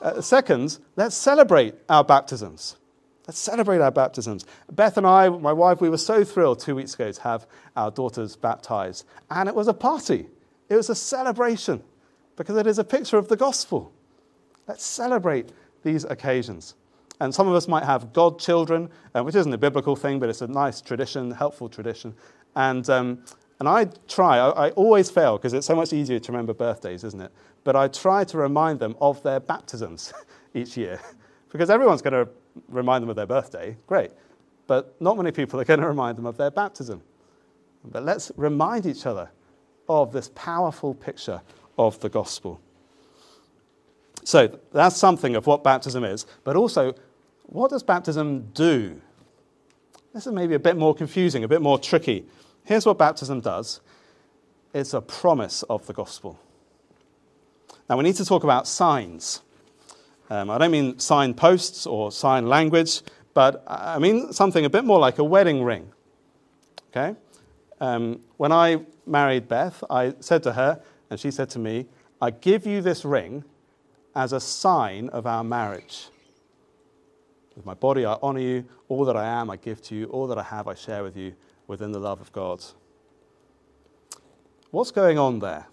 Uh, 0.00 0.20
second, 0.20 0.78
let's 0.94 1.16
celebrate 1.16 1.74
our 1.88 2.04
baptisms. 2.04 2.76
Let's 3.26 3.40
celebrate 3.40 3.80
our 3.80 3.90
baptisms. 3.90 4.46
Beth 4.70 4.96
and 4.96 5.08
I, 5.08 5.28
my 5.28 5.52
wife, 5.52 5.80
we 5.80 5.88
were 5.88 5.98
so 5.98 6.22
thrilled 6.22 6.60
two 6.60 6.76
weeks 6.76 6.94
ago 6.94 7.10
to 7.10 7.22
have 7.22 7.48
our 7.74 7.90
daughters 7.90 8.36
baptized. 8.36 9.04
And 9.28 9.48
it 9.48 9.56
was 9.56 9.66
a 9.66 9.74
party, 9.74 10.28
it 10.70 10.76
was 10.76 10.88
a 10.88 10.94
celebration 10.94 11.82
because 12.36 12.56
it 12.56 12.66
is 12.66 12.78
a 12.78 12.84
picture 12.84 13.18
of 13.18 13.28
the 13.28 13.36
gospel. 13.36 13.92
Let's 14.66 14.86
celebrate 14.86 15.50
these 15.82 16.04
occasions. 16.04 16.76
And 17.20 17.34
some 17.34 17.48
of 17.48 17.54
us 17.54 17.68
might 17.68 17.84
have 17.84 18.12
godchildren, 18.14 18.88
uh, 19.14 19.22
which 19.22 19.34
isn't 19.34 19.52
a 19.52 19.58
biblical 19.58 19.94
thing, 19.94 20.18
but 20.18 20.30
it's 20.30 20.40
a 20.40 20.46
nice 20.46 20.80
tradition, 20.80 21.32
helpful 21.32 21.68
tradition. 21.68 22.14
And, 22.56 22.88
um, 22.88 23.24
and 23.58 23.68
I 23.68 23.88
try, 24.08 24.38
I, 24.38 24.68
I 24.68 24.70
always 24.70 25.10
fail 25.10 25.36
because 25.36 25.52
it's 25.52 25.66
so 25.66 25.74
much 25.74 25.92
easier 25.92 26.18
to 26.18 26.32
remember 26.32 26.54
birthdays, 26.54 27.04
isn't 27.04 27.20
it? 27.20 27.32
But 27.64 27.76
I 27.76 27.88
try 27.88 28.24
to 28.24 28.38
remind 28.38 28.78
them 28.78 28.96
of 29.00 29.22
their 29.22 29.40
baptisms 29.40 30.14
each 30.54 30.76
year 30.76 31.00
because 31.50 31.68
everyone's 31.68 32.00
going 32.00 32.24
to 32.24 32.28
remind 32.68 33.02
them 33.02 33.10
of 33.10 33.16
their 33.16 33.26
birthday. 33.26 33.76
Great. 33.86 34.12
But 34.68 34.98
not 35.00 35.16
many 35.16 35.32
people 35.32 35.60
are 35.60 35.64
going 35.64 35.80
to 35.80 35.88
remind 35.88 36.16
them 36.16 36.26
of 36.26 36.36
their 36.36 36.50
baptism. 36.50 37.02
But 37.84 38.04
let's 38.04 38.30
remind 38.36 38.86
each 38.86 39.04
other 39.04 39.30
of 39.90 40.12
this 40.12 40.30
powerful 40.36 40.94
picture 40.94 41.42
of 41.76 41.98
the 41.98 42.08
gospel. 42.08 42.60
So 44.22 44.58
that's 44.72 44.96
something 44.96 45.34
of 45.34 45.46
what 45.48 45.64
baptism 45.64 46.04
is, 46.04 46.26
but 46.44 46.54
also 46.54 46.94
what 47.46 47.70
does 47.70 47.82
baptism 47.82 48.50
do? 48.54 49.00
This 50.14 50.26
is 50.26 50.32
maybe 50.32 50.54
a 50.54 50.60
bit 50.60 50.76
more 50.76 50.94
confusing, 50.94 51.42
a 51.42 51.48
bit 51.48 51.60
more 51.60 51.78
tricky. 51.78 52.24
Here's 52.64 52.86
what 52.86 52.98
baptism 52.98 53.40
does 53.40 53.80
it's 54.72 54.94
a 54.94 55.00
promise 55.00 55.64
of 55.64 55.84
the 55.88 55.92
gospel. 55.92 56.38
Now, 57.88 57.96
we 57.96 58.04
need 58.04 58.14
to 58.16 58.24
talk 58.24 58.44
about 58.44 58.68
signs. 58.68 59.42
Um, 60.28 60.48
I 60.48 60.58
don't 60.58 60.70
mean 60.70 61.00
sign 61.00 61.34
posts 61.34 61.86
or 61.88 62.12
sign 62.12 62.46
language, 62.46 63.02
but 63.34 63.64
I 63.66 63.98
mean 63.98 64.32
something 64.32 64.64
a 64.64 64.70
bit 64.70 64.84
more 64.84 65.00
like 65.00 65.18
a 65.18 65.24
wedding 65.24 65.64
ring. 65.64 65.90
Okay? 66.90 67.16
Um, 67.80 68.20
when 68.36 68.52
I 68.52 68.82
married 69.06 69.48
Beth, 69.48 69.82
I 69.88 70.14
said 70.20 70.42
to 70.44 70.52
her, 70.52 70.82
and 71.08 71.18
she 71.18 71.30
said 71.30 71.50
to 71.50 71.58
me, 71.58 71.86
I 72.20 72.30
give 72.30 72.66
you 72.66 72.82
this 72.82 73.04
ring 73.04 73.44
as 74.14 74.32
a 74.32 74.40
sign 74.40 75.08
of 75.08 75.26
our 75.26 75.42
marriage. 75.42 76.08
With 77.56 77.64
my 77.64 77.74
body, 77.74 78.04
I 78.04 78.16
honor 78.22 78.40
you. 78.40 78.64
All 78.88 79.04
that 79.04 79.16
I 79.16 79.24
am, 79.24 79.50
I 79.50 79.56
give 79.56 79.80
to 79.82 79.94
you. 79.94 80.06
All 80.06 80.26
that 80.26 80.38
I 80.38 80.42
have, 80.42 80.68
I 80.68 80.74
share 80.74 81.02
with 81.02 81.16
you 81.16 81.34
within 81.66 81.92
the 81.92 81.98
love 81.98 82.20
of 82.20 82.32
God. 82.32 82.62
What's 84.70 84.90
going 84.90 85.18
on 85.18 85.38
there? 85.38 85.66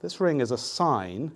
This 0.00 0.20
ring 0.20 0.40
is 0.40 0.50
a 0.50 0.58
sign 0.58 1.32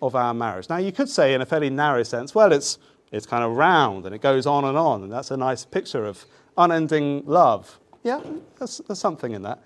of 0.00 0.14
our 0.14 0.32
marriage. 0.32 0.68
Now, 0.68 0.78
you 0.78 0.92
could 0.92 1.08
say, 1.08 1.34
in 1.34 1.42
a 1.42 1.46
fairly 1.46 1.70
narrow 1.70 2.02
sense, 2.02 2.34
well, 2.34 2.52
it's, 2.52 2.78
it's 3.12 3.26
kind 3.26 3.44
of 3.44 3.56
round 3.56 4.06
and 4.06 4.14
it 4.14 4.20
goes 4.20 4.46
on 4.46 4.64
and 4.64 4.78
on, 4.78 5.02
and 5.02 5.12
that's 5.12 5.30
a 5.30 5.36
nice 5.36 5.64
picture 5.64 6.04
of 6.04 6.24
unending 6.56 7.24
love. 7.26 7.78
Yeah, 8.02 8.20
there's, 8.58 8.78
there's 8.86 8.98
something 8.98 9.32
in 9.32 9.42
that. 9.42 9.62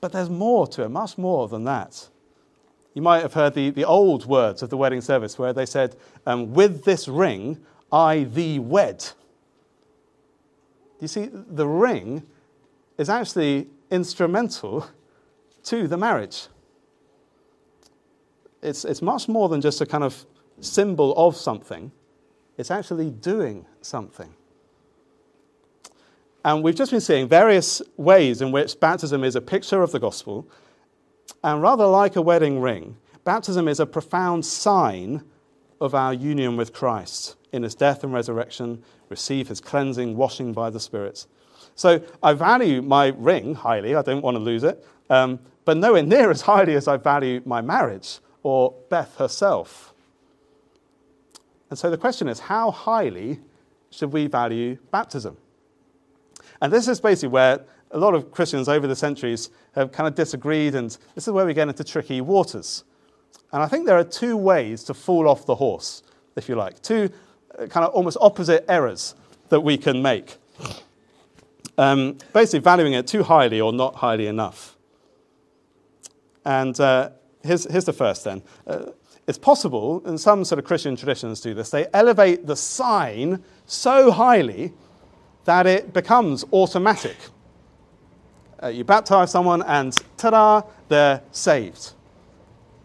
But 0.00 0.12
there's 0.12 0.30
more 0.30 0.66
to 0.68 0.84
it, 0.84 0.88
much 0.88 1.18
more 1.18 1.48
than 1.48 1.64
that. 1.64 2.08
You 2.94 3.02
might 3.02 3.22
have 3.22 3.34
heard 3.34 3.54
the, 3.54 3.70
the 3.70 3.84
old 3.84 4.26
words 4.26 4.62
of 4.62 4.70
the 4.70 4.76
wedding 4.76 5.00
service 5.00 5.38
where 5.38 5.52
they 5.52 5.66
said, 5.66 5.96
um, 6.26 6.52
With 6.52 6.84
this 6.84 7.08
ring, 7.08 7.58
I 7.92 8.24
thee 8.24 8.58
wed. 8.58 9.04
You 11.00 11.08
see, 11.08 11.30
the 11.32 11.66
ring 11.66 12.24
is 12.96 13.08
actually 13.08 13.68
instrumental 13.90 14.88
to 15.64 15.86
the 15.86 15.96
marriage. 15.96 16.48
It's, 18.62 18.84
it's 18.84 19.02
much 19.02 19.28
more 19.28 19.48
than 19.48 19.60
just 19.60 19.80
a 19.80 19.86
kind 19.86 20.02
of 20.02 20.26
symbol 20.60 21.14
of 21.16 21.36
something, 21.36 21.92
it's 22.56 22.70
actually 22.70 23.10
doing 23.10 23.64
something. 23.80 24.34
And 26.48 26.64
we've 26.64 26.74
just 26.74 26.92
been 26.92 27.02
seeing 27.02 27.28
various 27.28 27.82
ways 27.98 28.40
in 28.40 28.52
which 28.52 28.80
baptism 28.80 29.22
is 29.22 29.36
a 29.36 29.40
picture 29.42 29.82
of 29.82 29.92
the 29.92 29.98
gospel 29.98 30.48
and 31.44 31.60
rather 31.60 31.84
like 31.84 32.16
a 32.16 32.22
wedding 32.22 32.58
ring, 32.58 32.96
baptism 33.22 33.68
is 33.68 33.80
a 33.80 33.84
profound 33.84 34.46
sign 34.46 35.22
of 35.78 35.94
our 35.94 36.14
union 36.14 36.56
with 36.56 36.72
Christ 36.72 37.36
in 37.52 37.64
his 37.64 37.74
death 37.74 38.02
and 38.02 38.14
resurrection, 38.14 38.82
receive 39.10 39.48
his 39.48 39.60
cleansing, 39.60 40.16
washing 40.16 40.54
by 40.54 40.70
the 40.70 40.80
Spirit. 40.80 41.26
So 41.74 42.02
I 42.22 42.32
value 42.32 42.80
my 42.80 43.08
ring 43.08 43.54
highly, 43.54 43.94
I 43.94 44.00
don't 44.00 44.22
want 44.22 44.36
to 44.36 44.42
lose 44.42 44.64
it, 44.64 44.82
um, 45.10 45.40
but 45.66 45.76
nowhere 45.76 46.02
near 46.02 46.30
as 46.30 46.40
highly 46.40 46.76
as 46.76 46.88
I 46.88 46.96
value 46.96 47.42
my 47.44 47.60
marriage 47.60 48.20
or 48.42 48.72
Beth 48.88 49.16
herself. 49.16 49.92
And 51.68 51.78
so 51.78 51.90
the 51.90 51.98
question 51.98 52.26
is 52.26 52.40
how 52.40 52.70
highly 52.70 53.38
should 53.90 54.14
we 54.14 54.28
value 54.28 54.78
baptism? 54.90 55.36
And 56.60 56.72
this 56.72 56.88
is 56.88 57.00
basically 57.00 57.28
where 57.28 57.60
a 57.90 57.98
lot 57.98 58.14
of 58.14 58.30
Christians 58.30 58.68
over 58.68 58.86
the 58.86 58.96
centuries 58.96 59.50
have 59.74 59.92
kind 59.92 60.06
of 60.06 60.14
disagreed, 60.14 60.74
and 60.74 60.90
this 61.14 61.26
is 61.26 61.30
where 61.30 61.46
we 61.46 61.54
get 61.54 61.68
into 61.68 61.84
tricky 61.84 62.20
waters. 62.20 62.84
And 63.52 63.62
I 63.62 63.66
think 63.66 63.86
there 63.86 63.98
are 63.98 64.04
two 64.04 64.36
ways 64.36 64.84
to 64.84 64.94
fall 64.94 65.28
off 65.28 65.46
the 65.46 65.54
horse, 65.54 66.02
if 66.36 66.48
you 66.48 66.54
like, 66.54 66.82
two 66.82 67.10
uh, 67.58 67.66
kind 67.66 67.86
of 67.86 67.92
almost 67.94 68.18
opposite 68.20 68.64
errors 68.68 69.14
that 69.48 69.60
we 69.60 69.78
can 69.78 70.02
make. 70.02 70.36
Um, 71.78 72.18
basically, 72.32 72.58
valuing 72.58 72.92
it 72.92 73.06
too 73.06 73.22
highly 73.22 73.60
or 73.60 73.72
not 73.72 73.94
highly 73.96 74.26
enough. 74.26 74.76
And 76.44 76.78
uh, 76.80 77.10
here's, 77.42 77.70
here's 77.70 77.84
the 77.84 77.92
first 77.92 78.24
then. 78.24 78.42
Uh, 78.66 78.86
it's 79.26 79.38
possible, 79.38 80.02
and 80.06 80.18
some 80.18 80.44
sort 80.44 80.58
of 80.58 80.64
Christian 80.64 80.96
traditions 80.96 81.40
do 81.40 81.54
this, 81.54 81.70
they 81.70 81.86
elevate 81.92 82.46
the 82.46 82.56
sign 82.56 83.44
so 83.66 84.10
highly 84.10 84.72
that 85.48 85.66
it 85.66 85.94
becomes 85.94 86.44
automatic. 86.52 87.16
Uh, 88.62 88.66
you 88.66 88.84
baptize 88.84 89.30
someone, 89.30 89.62
and 89.62 89.96
ta 90.18 90.28
da, 90.28 90.62
they're 90.88 91.22
saved. 91.32 91.92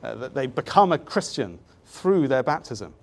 Uh, 0.01 0.29
they 0.29 0.47
become 0.47 0.93
a 0.93 0.97
Christian 0.97 1.59
through 1.85 2.29
their 2.29 2.41
baptism. 2.41 2.93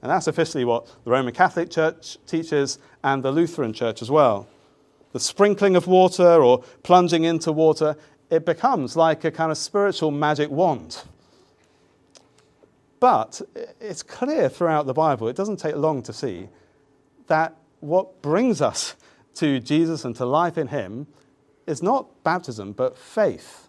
And 0.00 0.10
that's 0.10 0.26
officially 0.26 0.64
what 0.64 0.86
the 1.04 1.10
Roman 1.10 1.34
Catholic 1.34 1.68
Church 1.68 2.16
teaches 2.26 2.78
and 3.04 3.22
the 3.22 3.30
Lutheran 3.30 3.74
Church 3.74 4.00
as 4.00 4.10
well. 4.10 4.48
The 5.12 5.20
sprinkling 5.20 5.76
of 5.76 5.86
water 5.86 6.42
or 6.42 6.64
plunging 6.82 7.24
into 7.24 7.52
water, 7.52 7.94
it 8.30 8.46
becomes 8.46 8.96
like 8.96 9.22
a 9.22 9.30
kind 9.30 9.52
of 9.52 9.58
spiritual 9.58 10.12
magic 10.12 10.50
wand. 10.50 11.02
But 13.00 13.42
it's 13.82 14.02
clear 14.02 14.48
throughout 14.48 14.86
the 14.86 14.94
Bible, 14.94 15.28
it 15.28 15.36
doesn't 15.36 15.58
take 15.58 15.76
long 15.76 16.02
to 16.04 16.14
see 16.14 16.48
that 17.26 17.54
what 17.80 18.22
brings 18.22 18.60
us 18.60 18.94
to 19.34 19.60
Jesus 19.60 20.04
and 20.04 20.14
to 20.16 20.26
life 20.26 20.58
in 20.58 20.68
Him 20.68 21.06
is 21.66 21.82
not 21.82 22.22
baptism, 22.24 22.72
but 22.72 22.96
faith. 22.96 23.68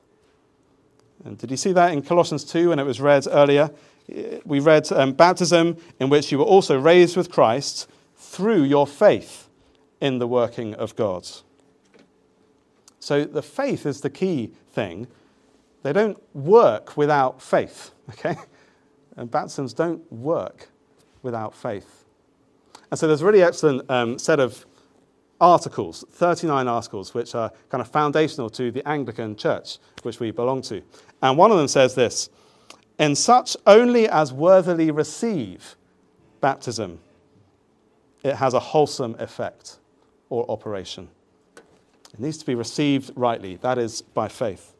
And 1.23 1.37
did 1.37 1.51
you 1.51 1.57
see 1.57 1.73
that 1.73 1.91
in 1.91 2.01
Colossians 2.01 2.43
2 2.45 2.69
when 2.69 2.79
it 2.79 2.85
was 2.85 3.01
read 3.01 3.27
earlier? 3.29 3.71
We 4.45 4.59
read 4.59 4.91
um, 4.91 5.13
baptism 5.13 5.77
in 5.99 6.09
which 6.09 6.31
you 6.31 6.39
were 6.39 6.45
also 6.45 6.79
raised 6.79 7.15
with 7.17 7.31
Christ 7.31 7.87
through 8.15 8.63
your 8.63 8.87
faith 8.87 9.49
in 10.01 10.19
the 10.19 10.27
working 10.27 10.73
of 10.75 10.95
God. 10.95 11.27
So 12.99 13.25
the 13.25 13.41
faith 13.41 13.85
is 13.85 14.01
the 14.01 14.09
key 14.09 14.53
thing. 14.71 15.07
They 15.83 15.93
don't 15.93 16.21
work 16.33 16.97
without 16.97 17.41
faith, 17.41 17.91
okay? 18.11 18.37
And 19.15 19.29
baptisms 19.29 19.73
don't 19.73 20.09
work 20.11 20.69
without 21.21 21.53
faith. 21.53 21.98
And 22.91 22.99
so 22.99 23.07
there's 23.07 23.21
a 23.21 23.25
really 23.25 23.43
excellent 23.43 23.89
um, 23.89 24.17
set 24.17 24.39
of 24.39 24.65
articles, 25.39 26.03
39 26.11 26.67
articles, 26.67 27.13
which 27.13 27.35
are 27.35 27.51
kind 27.69 27.81
of 27.81 27.87
foundational 27.87 28.49
to 28.51 28.71
the 28.71 28.87
Anglican 28.87 29.35
Church, 29.35 29.77
which 30.03 30.19
we 30.19 30.31
belong 30.31 30.61
to. 30.63 30.81
And 31.21 31.37
one 31.37 31.51
of 31.51 31.57
them 31.57 31.67
says 31.67 31.95
this 31.95 32.29
In 32.97 33.15
such 33.15 33.55
only 33.65 34.07
as 34.07 34.33
worthily 34.33 34.91
receive 34.91 35.75
baptism, 36.41 36.99
it 38.23 38.35
has 38.35 38.53
a 38.53 38.59
wholesome 38.59 39.15
effect 39.19 39.77
or 40.29 40.49
operation. 40.49 41.09
It 42.13 42.19
needs 42.19 42.37
to 42.39 42.45
be 42.45 42.55
received 42.55 43.11
rightly, 43.15 43.57
that 43.57 43.77
is, 43.77 44.01
by 44.01 44.27
faith. 44.27 44.75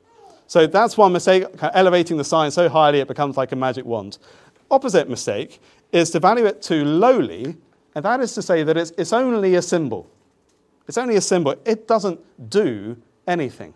So 0.48 0.66
that's 0.66 0.98
one 0.98 1.14
mistake, 1.14 1.46
elevating 1.62 2.18
the 2.18 2.24
sign 2.24 2.50
so 2.50 2.70
highly 2.70 3.00
it 3.00 3.08
becomes 3.08 3.38
like 3.38 3.52
a 3.52 3.56
magic 3.56 3.86
wand. 3.86 4.18
Opposite 4.72 5.08
mistake 5.08 5.62
is 5.92 6.10
to 6.12 6.20
value 6.20 6.46
it 6.46 6.62
too 6.62 6.84
lowly, 6.84 7.56
and 8.00 8.06
that 8.06 8.22
is 8.22 8.34
to 8.36 8.42
say 8.42 8.64
that 8.64 8.78
it's, 8.78 8.92
it's 8.98 9.12
only 9.12 9.56
a 9.56 9.62
symbol. 9.62 10.10
It's 10.88 10.98
only 10.98 11.18
a 11.18 11.22
symbol, 11.22 11.56
it 11.66 11.86
doesn't 11.86 12.18
do 12.50 12.96
anything. 13.28 13.74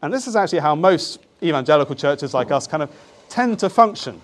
And 0.00 0.14
this 0.14 0.28
is 0.28 0.36
actually 0.36 0.60
how 0.60 0.76
most 0.76 1.18
evangelical 1.42 1.96
churches 1.96 2.34
like 2.34 2.52
us 2.52 2.68
kind 2.68 2.84
of 2.84 2.90
tend 3.28 3.58
to 3.58 3.68
function. 3.68 4.20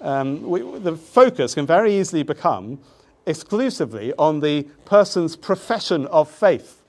Um, 0.00 0.42
we, 0.42 0.62
the 0.80 0.96
focus 0.96 1.54
can 1.54 1.64
very 1.64 1.94
easily 1.96 2.24
become 2.24 2.80
exclusively 3.24 4.12
on 4.18 4.40
the 4.40 4.64
person's 4.84 5.36
profession 5.36 6.06
of 6.06 6.28
faith. 6.28 6.82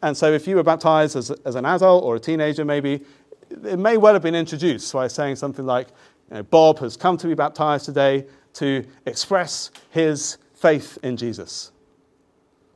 And 0.00 0.16
so, 0.16 0.32
if 0.32 0.48
you 0.48 0.56
were 0.56 0.62
baptized 0.62 1.14
as, 1.14 1.30
as 1.44 1.56
an 1.56 1.66
adult 1.66 2.04
or 2.04 2.16
a 2.16 2.20
teenager, 2.20 2.64
maybe, 2.64 3.04
it 3.50 3.78
may 3.78 3.98
well 3.98 4.14
have 4.14 4.22
been 4.22 4.34
introduced 4.34 4.90
by 4.94 5.08
saying 5.08 5.36
something 5.36 5.66
like, 5.66 5.88
You 6.30 6.36
know, 6.36 6.42
Bob 6.42 6.78
has 6.78 6.96
come 6.96 7.18
to 7.18 7.26
be 7.26 7.34
baptized 7.34 7.84
today 7.84 8.24
to 8.56 8.84
express 9.04 9.70
his 9.90 10.38
faith 10.54 10.98
in 11.02 11.16
Jesus. 11.16 11.72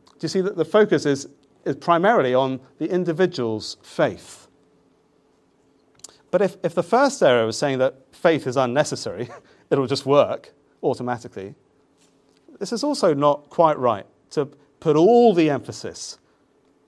Do 0.07 0.25
you 0.25 0.29
see 0.29 0.43
that 0.43 0.57
the 0.57 0.65
focus 0.65 1.07
is, 1.07 1.29
is 1.65 1.77
primarily 1.77 2.35
on 2.35 2.61
the 2.79 2.91
individual's 2.91 3.79
faith? 3.83 4.49
But 6.31 6.43
if, 6.43 6.57
if 6.63 6.75
the 6.75 6.83
first 6.83 7.23
area 7.23 7.47
was 7.47 7.57
saying 7.57 7.79
that 7.79 7.95
faith 8.13 8.47
is 8.47 8.57
unnecessary, 8.57 9.31
it'll 9.71 9.87
just 9.87 10.05
work 10.05 10.53
automatically, 10.83 11.55
this 12.59 12.73
is 12.73 12.85
also 12.85 13.15
not 13.15 13.49
quite 13.49 13.79
right 13.79 14.07
to 14.31 14.47
put 14.81 14.97
all 14.97 15.33
the 15.33 15.49
emphasis 15.49 16.19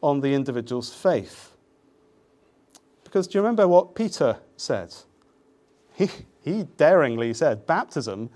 on 0.02 0.20
the 0.20 0.34
individual's 0.34 0.92
faith. 0.92 1.56
Because 3.04 3.26
do 3.26 3.38
you 3.38 3.42
remember 3.42 3.66
what 3.66 3.94
Peter 3.94 4.38
said? 4.56 4.94
He, 5.94 6.10
he 6.42 6.64
daringly 6.76 7.32
said, 7.32 7.66
Baptism 7.66 8.30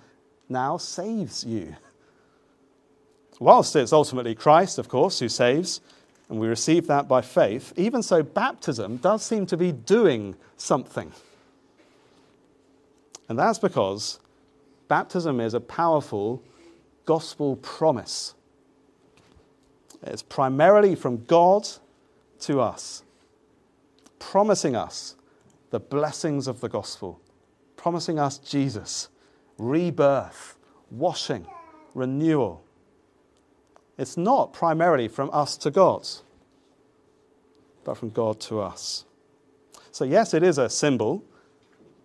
now 0.48 0.76
saves 0.76 1.44
you. 1.44 1.76
Whilst 3.38 3.76
it's 3.76 3.92
ultimately 3.92 4.34
Christ, 4.34 4.78
of 4.78 4.88
course, 4.88 5.18
who 5.18 5.28
saves, 5.28 5.80
and 6.28 6.40
we 6.40 6.48
receive 6.48 6.86
that 6.86 7.06
by 7.06 7.20
faith, 7.20 7.72
even 7.76 8.02
so, 8.02 8.22
baptism 8.22 8.96
does 8.96 9.22
seem 9.24 9.46
to 9.46 9.56
be 9.56 9.72
doing 9.72 10.34
something. 10.56 11.12
And 13.28 13.38
that's 13.38 13.58
because 13.58 14.18
baptism 14.88 15.40
is 15.40 15.54
a 15.54 15.60
powerful 15.60 16.42
gospel 17.04 17.56
promise. 17.56 18.34
It's 20.02 20.22
primarily 20.22 20.94
from 20.94 21.24
God 21.24 21.68
to 22.40 22.60
us, 22.60 23.02
promising 24.18 24.76
us 24.76 25.16
the 25.70 25.80
blessings 25.80 26.46
of 26.46 26.60
the 26.60 26.68
gospel, 26.68 27.20
promising 27.76 28.18
us 28.18 28.38
Jesus, 28.38 29.08
rebirth, 29.58 30.56
washing, 30.90 31.46
renewal. 31.94 32.62
It's 33.98 34.16
not 34.16 34.52
primarily 34.52 35.08
from 35.08 35.30
us 35.32 35.56
to 35.58 35.70
God, 35.70 36.06
but 37.84 37.96
from 37.96 38.10
God 38.10 38.40
to 38.40 38.60
us. 38.60 39.04
So, 39.90 40.04
yes, 40.04 40.34
it 40.34 40.42
is 40.42 40.58
a 40.58 40.68
symbol, 40.68 41.24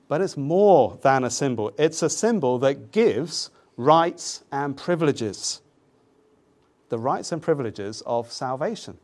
but 0.07 0.21
it's 0.21 0.37
more 0.37 0.97
than 1.01 1.23
a 1.25 1.29
symbol. 1.29 1.73
It's 1.77 2.01
a 2.01 2.09
symbol 2.09 2.57
that 2.59 2.91
gives 2.91 3.49
rights 3.75 4.43
and 4.51 4.77
privileges. 4.77 5.61
The 6.89 6.97
rights 6.97 7.31
and 7.31 7.41
privileges 7.41 8.01
of 8.05 8.31
salvation, 8.31 8.97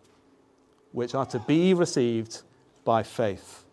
which 0.92 1.16
are 1.16 1.26
to 1.28 1.40
be 1.40 1.74
received 1.74 2.42
by 2.86 3.04
faith. 3.04 3.66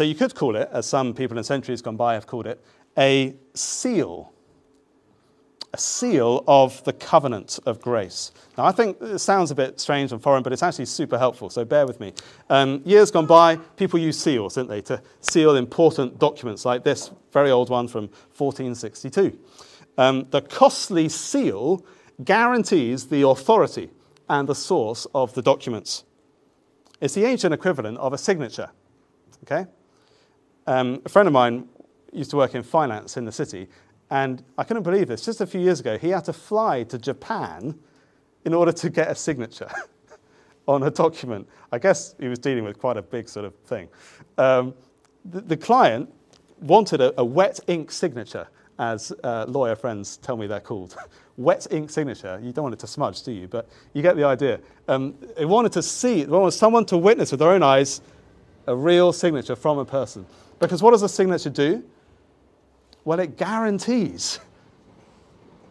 So 0.00 0.04
you 0.04 0.14
could 0.14 0.34
call 0.34 0.56
it, 0.56 0.70
as 0.72 0.86
some 0.86 1.12
people 1.12 1.36
in 1.36 1.44
centuries 1.44 1.82
gone 1.82 1.98
by 1.98 2.14
have 2.14 2.26
called 2.26 2.46
it, 2.46 2.64
a 2.96 3.36
seal. 3.52 4.32
A 5.74 5.76
seal 5.76 6.42
of 6.48 6.82
the 6.84 6.94
covenant 6.94 7.58
of 7.66 7.82
grace. 7.82 8.32
Now, 8.56 8.64
I 8.64 8.72
think 8.72 8.96
it 9.02 9.18
sounds 9.18 9.50
a 9.50 9.54
bit 9.54 9.78
strange 9.78 10.10
and 10.10 10.22
foreign, 10.22 10.42
but 10.42 10.54
it's 10.54 10.62
actually 10.62 10.86
super 10.86 11.18
helpful, 11.18 11.50
so 11.50 11.66
bear 11.66 11.86
with 11.86 12.00
me. 12.00 12.14
Um, 12.48 12.80
years 12.86 13.10
gone 13.10 13.26
by, 13.26 13.56
people 13.56 13.98
used 13.98 14.20
seals, 14.20 14.54
didn't 14.54 14.70
they, 14.70 14.80
to 14.80 15.02
seal 15.20 15.54
important 15.54 16.18
documents 16.18 16.64
like 16.64 16.82
this 16.82 17.10
very 17.30 17.50
old 17.50 17.68
one 17.68 17.86
from 17.86 18.04
1462. 18.38 19.38
Um, 19.98 20.26
the 20.30 20.40
costly 20.40 21.10
seal 21.10 21.84
guarantees 22.24 23.08
the 23.08 23.28
authority 23.28 23.90
and 24.30 24.48
the 24.48 24.54
source 24.54 25.06
of 25.14 25.34
the 25.34 25.42
documents. 25.42 26.04
It's 27.02 27.12
the 27.12 27.26
ancient 27.26 27.52
equivalent 27.52 27.98
of 27.98 28.14
a 28.14 28.18
signature. 28.18 28.70
Okay? 29.44 29.66
Um, 30.70 31.02
a 31.04 31.08
friend 31.08 31.26
of 31.26 31.32
mine 31.32 31.68
used 32.12 32.30
to 32.30 32.36
work 32.36 32.54
in 32.54 32.62
finance 32.62 33.16
in 33.16 33.24
the 33.24 33.32
city, 33.32 33.66
and 34.08 34.40
I 34.56 34.62
couldn't 34.62 34.84
believe 34.84 35.08
this. 35.08 35.24
Just 35.24 35.40
a 35.40 35.46
few 35.46 35.60
years 35.60 35.80
ago, 35.80 35.98
he 35.98 36.10
had 36.10 36.24
to 36.26 36.32
fly 36.32 36.84
to 36.84 36.96
Japan 36.96 37.76
in 38.44 38.54
order 38.54 38.70
to 38.70 38.88
get 38.88 39.10
a 39.10 39.16
signature 39.16 39.68
on 40.68 40.84
a 40.84 40.90
document. 40.92 41.48
I 41.72 41.80
guess 41.80 42.14
he 42.20 42.28
was 42.28 42.38
dealing 42.38 42.62
with 42.62 42.78
quite 42.78 42.96
a 42.96 43.02
big 43.02 43.28
sort 43.28 43.46
of 43.46 43.54
thing. 43.66 43.88
Um, 44.38 44.74
the, 45.24 45.40
the, 45.40 45.56
client 45.56 46.08
wanted 46.60 47.00
a, 47.00 47.20
a, 47.20 47.24
wet 47.24 47.58
ink 47.66 47.90
signature, 47.90 48.46
as 48.78 49.12
uh, 49.24 49.46
lawyer 49.48 49.74
friends 49.74 50.18
tell 50.18 50.36
me 50.36 50.46
they're 50.46 50.60
called. 50.60 50.96
wet 51.36 51.66
ink 51.72 51.90
signature. 51.90 52.38
You 52.40 52.52
don't 52.52 52.62
want 52.62 52.74
it 52.74 52.80
to 52.80 52.86
smudge, 52.86 53.24
do 53.24 53.32
you? 53.32 53.48
But 53.48 53.68
you 53.92 54.02
get 54.02 54.14
the 54.14 54.24
idea. 54.24 54.60
Um, 54.86 55.16
they 55.36 55.46
wanted 55.46 55.72
to 55.72 55.82
see, 55.82 56.22
they 56.22 56.30
wanted 56.30 56.52
someone 56.52 56.84
to 56.86 56.96
witness 56.96 57.32
with 57.32 57.40
their 57.40 57.50
own 57.50 57.64
eyes 57.64 58.02
a 58.68 58.76
real 58.76 59.12
signature 59.12 59.56
from 59.56 59.78
a 59.78 59.84
person. 59.84 60.24
Because 60.60 60.82
what 60.82 60.92
does 60.92 61.02
a 61.02 61.08
signature 61.08 61.50
do? 61.50 61.82
Well, 63.04 63.18
it 63.18 63.36
guarantees. 63.36 64.38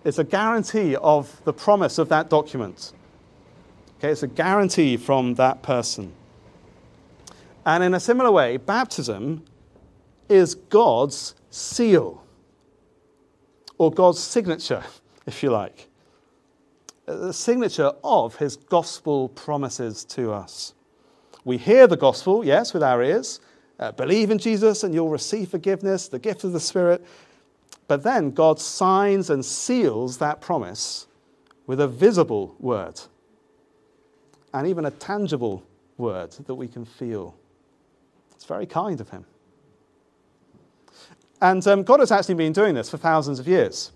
It's 0.03 0.17
a 0.17 0.23
guarantee 0.23 0.95
of 0.95 1.41
the 1.45 1.53
promise 1.53 1.97
of 1.97 2.09
that 2.09 2.29
document. 2.29 2.91
Okay, 3.97 4.09
it's 4.09 4.23
a 4.23 4.27
guarantee 4.27 4.97
from 4.97 5.35
that 5.35 5.61
person. 5.61 6.13
And 7.65 7.83
in 7.83 7.93
a 7.93 7.99
similar 7.99 8.31
way, 8.31 8.57
baptism 8.57 9.45
is 10.27 10.55
God's 10.55 11.35
seal, 11.49 12.23
or 13.77 13.91
God's 13.91 14.19
signature, 14.19 14.83
if 15.25 15.43
you 15.43 15.51
like. 15.51 15.87
The 17.05 17.33
signature 17.33 17.91
of 18.03 18.37
his 18.37 18.55
gospel 18.55 19.29
promises 19.29 20.03
to 20.05 20.31
us. 20.31 20.73
We 21.43 21.57
hear 21.57 21.87
the 21.87 21.97
gospel, 21.97 22.45
yes, 22.45 22.73
with 22.73 22.83
our 22.83 23.03
ears, 23.03 23.39
uh, 23.79 23.91
believe 23.93 24.29
in 24.29 24.37
Jesus 24.37 24.83
and 24.83 24.93
you'll 24.93 25.09
receive 25.09 25.49
forgiveness, 25.49 26.07
the 26.07 26.19
gift 26.19 26.43
of 26.43 26.51
the 26.51 26.59
Spirit. 26.59 27.05
But 27.87 28.03
then 28.03 28.31
God 28.31 28.59
signs 28.59 29.29
and 29.29 29.43
seals 29.43 30.17
that 30.19 30.41
promise 30.41 31.07
with 31.65 31.79
a 31.79 31.87
visible 31.87 32.55
word 32.59 32.99
and 34.53 34.67
even 34.67 34.85
a 34.85 34.91
tangible 34.91 35.63
word 35.97 36.31
that 36.31 36.55
we 36.55 36.67
can 36.67 36.85
feel. 36.85 37.35
It's 38.35 38.45
very 38.45 38.65
kind 38.65 38.99
of 38.99 39.09
Him. 39.09 39.25
And 41.41 41.65
um, 41.67 41.83
God 41.83 41.99
has 41.99 42.11
actually 42.11 42.35
been 42.35 42.53
doing 42.53 42.75
this 42.75 42.89
for 42.89 42.97
thousands 42.97 43.39
of 43.39 43.47
years. 43.47 43.91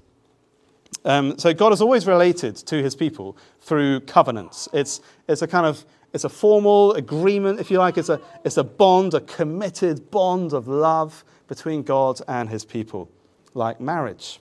Um, 1.06 1.38
so 1.38 1.54
God 1.54 1.72
has 1.72 1.82
always 1.82 2.08
related 2.08 2.56
to 2.56 2.82
his 2.82 2.96
people 2.96 3.36
through 3.62 4.02
covenants. 4.02 4.70
It's, 4.72 5.02
it's 5.28 5.42
a 5.42 5.48
kind 5.48 5.66
of 5.66 5.86
it's 6.14 6.24
a 6.24 6.30
formal 6.30 6.94
agreement, 6.94 7.60
if 7.60 7.72
you 7.72 7.80
like. 7.80 7.98
It's 7.98 8.10
a, 8.10 8.22
it's 8.46 8.58
a 8.58 8.64
bond, 8.64 9.16
a 9.16 9.22
committed 9.22 10.12
bond 10.12 10.54
of 10.54 10.68
love 10.68 11.26
between 11.48 11.82
God 11.82 12.22
and 12.28 12.48
his 12.48 12.64
people, 12.64 13.10
like 13.56 13.82
marriage. 13.82 14.40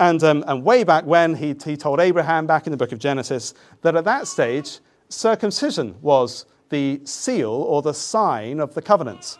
And, 0.00 0.22
um, 0.24 0.44
and 0.46 0.64
way 0.64 0.82
back 0.82 1.04
when, 1.04 1.34
he, 1.34 1.54
he 1.64 1.76
told 1.76 2.00
Abraham 2.00 2.46
back 2.46 2.66
in 2.66 2.70
the 2.70 2.76
book 2.76 2.92
of 2.92 2.98
Genesis 2.98 3.54
that 3.82 3.96
at 3.96 4.04
that 4.04 4.26
stage, 4.26 4.78
circumcision 5.10 5.94
was 6.00 6.46
the 6.70 7.00
seal 7.04 7.50
or 7.50 7.82
the 7.82 7.94
sign 7.94 8.58
of 8.58 8.74
the 8.74 8.82
covenant. 8.82 9.38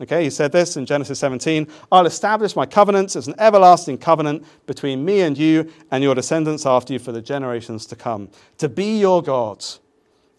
Okay, 0.00 0.22
he 0.22 0.30
said 0.30 0.52
this 0.52 0.76
in 0.76 0.86
Genesis 0.86 1.18
17 1.18 1.66
I'll 1.90 2.06
establish 2.06 2.54
my 2.54 2.64
covenant 2.64 3.16
as 3.16 3.26
an 3.26 3.34
everlasting 3.38 3.98
covenant 3.98 4.44
between 4.66 5.04
me 5.04 5.22
and 5.22 5.36
you 5.36 5.72
and 5.90 6.04
your 6.04 6.14
descendants 6.14 6.64
after 6.64 6.92
you 6.92 7.00
for 7.00 7.10
the 7.10 7.20
generations 7.20 7.84
to 7.86 7.96
come, 7.96 8.30
to 8.58 8.68
be 8.68 9.00
your 9.00 9.20
God 9.20 9.64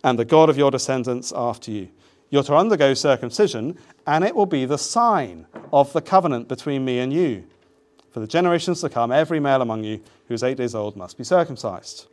and 0.04 0.18
the 0.18 0.26
God 0.26 0.50
of 0.50 0.58
your 0.58 0.72
descendants 0.72 1.34
after 1.36 1.72
you. 1.72 1.90
You're 2.30 2.44
to 2.44 2.56
undergo 2.56 2.94
circumcision, 2.94 3.78
and 4.06 4.24
it 4.24 4.36
will 4.36 4.46
be 4.46 4.66
the 4.66 4.78
sign 4.78 5.48
of 5.74 5.92
the 5.94 6.02
covenant 6.02 6.48
between 6.48 6.86
me 6.86 7.00
and 7.00 7.12
you. 7.12 7.46
For 8.12 8.20
the 8.20 8.28
generations 8.28 8.82
to 8.82 8.90
come, 8.90 9.12
every 9.12 9.40
male 9.40 9.62
among 9.62 9.84
you 9.84 10.02
who 10.28 10.34
is 10.34 10.44
eight 10.44 10.58
days 10.58 10.76
old 10.76 10.96
must 10.96 11.18
be 11.18 11.24
circumcised. 11.24 12.08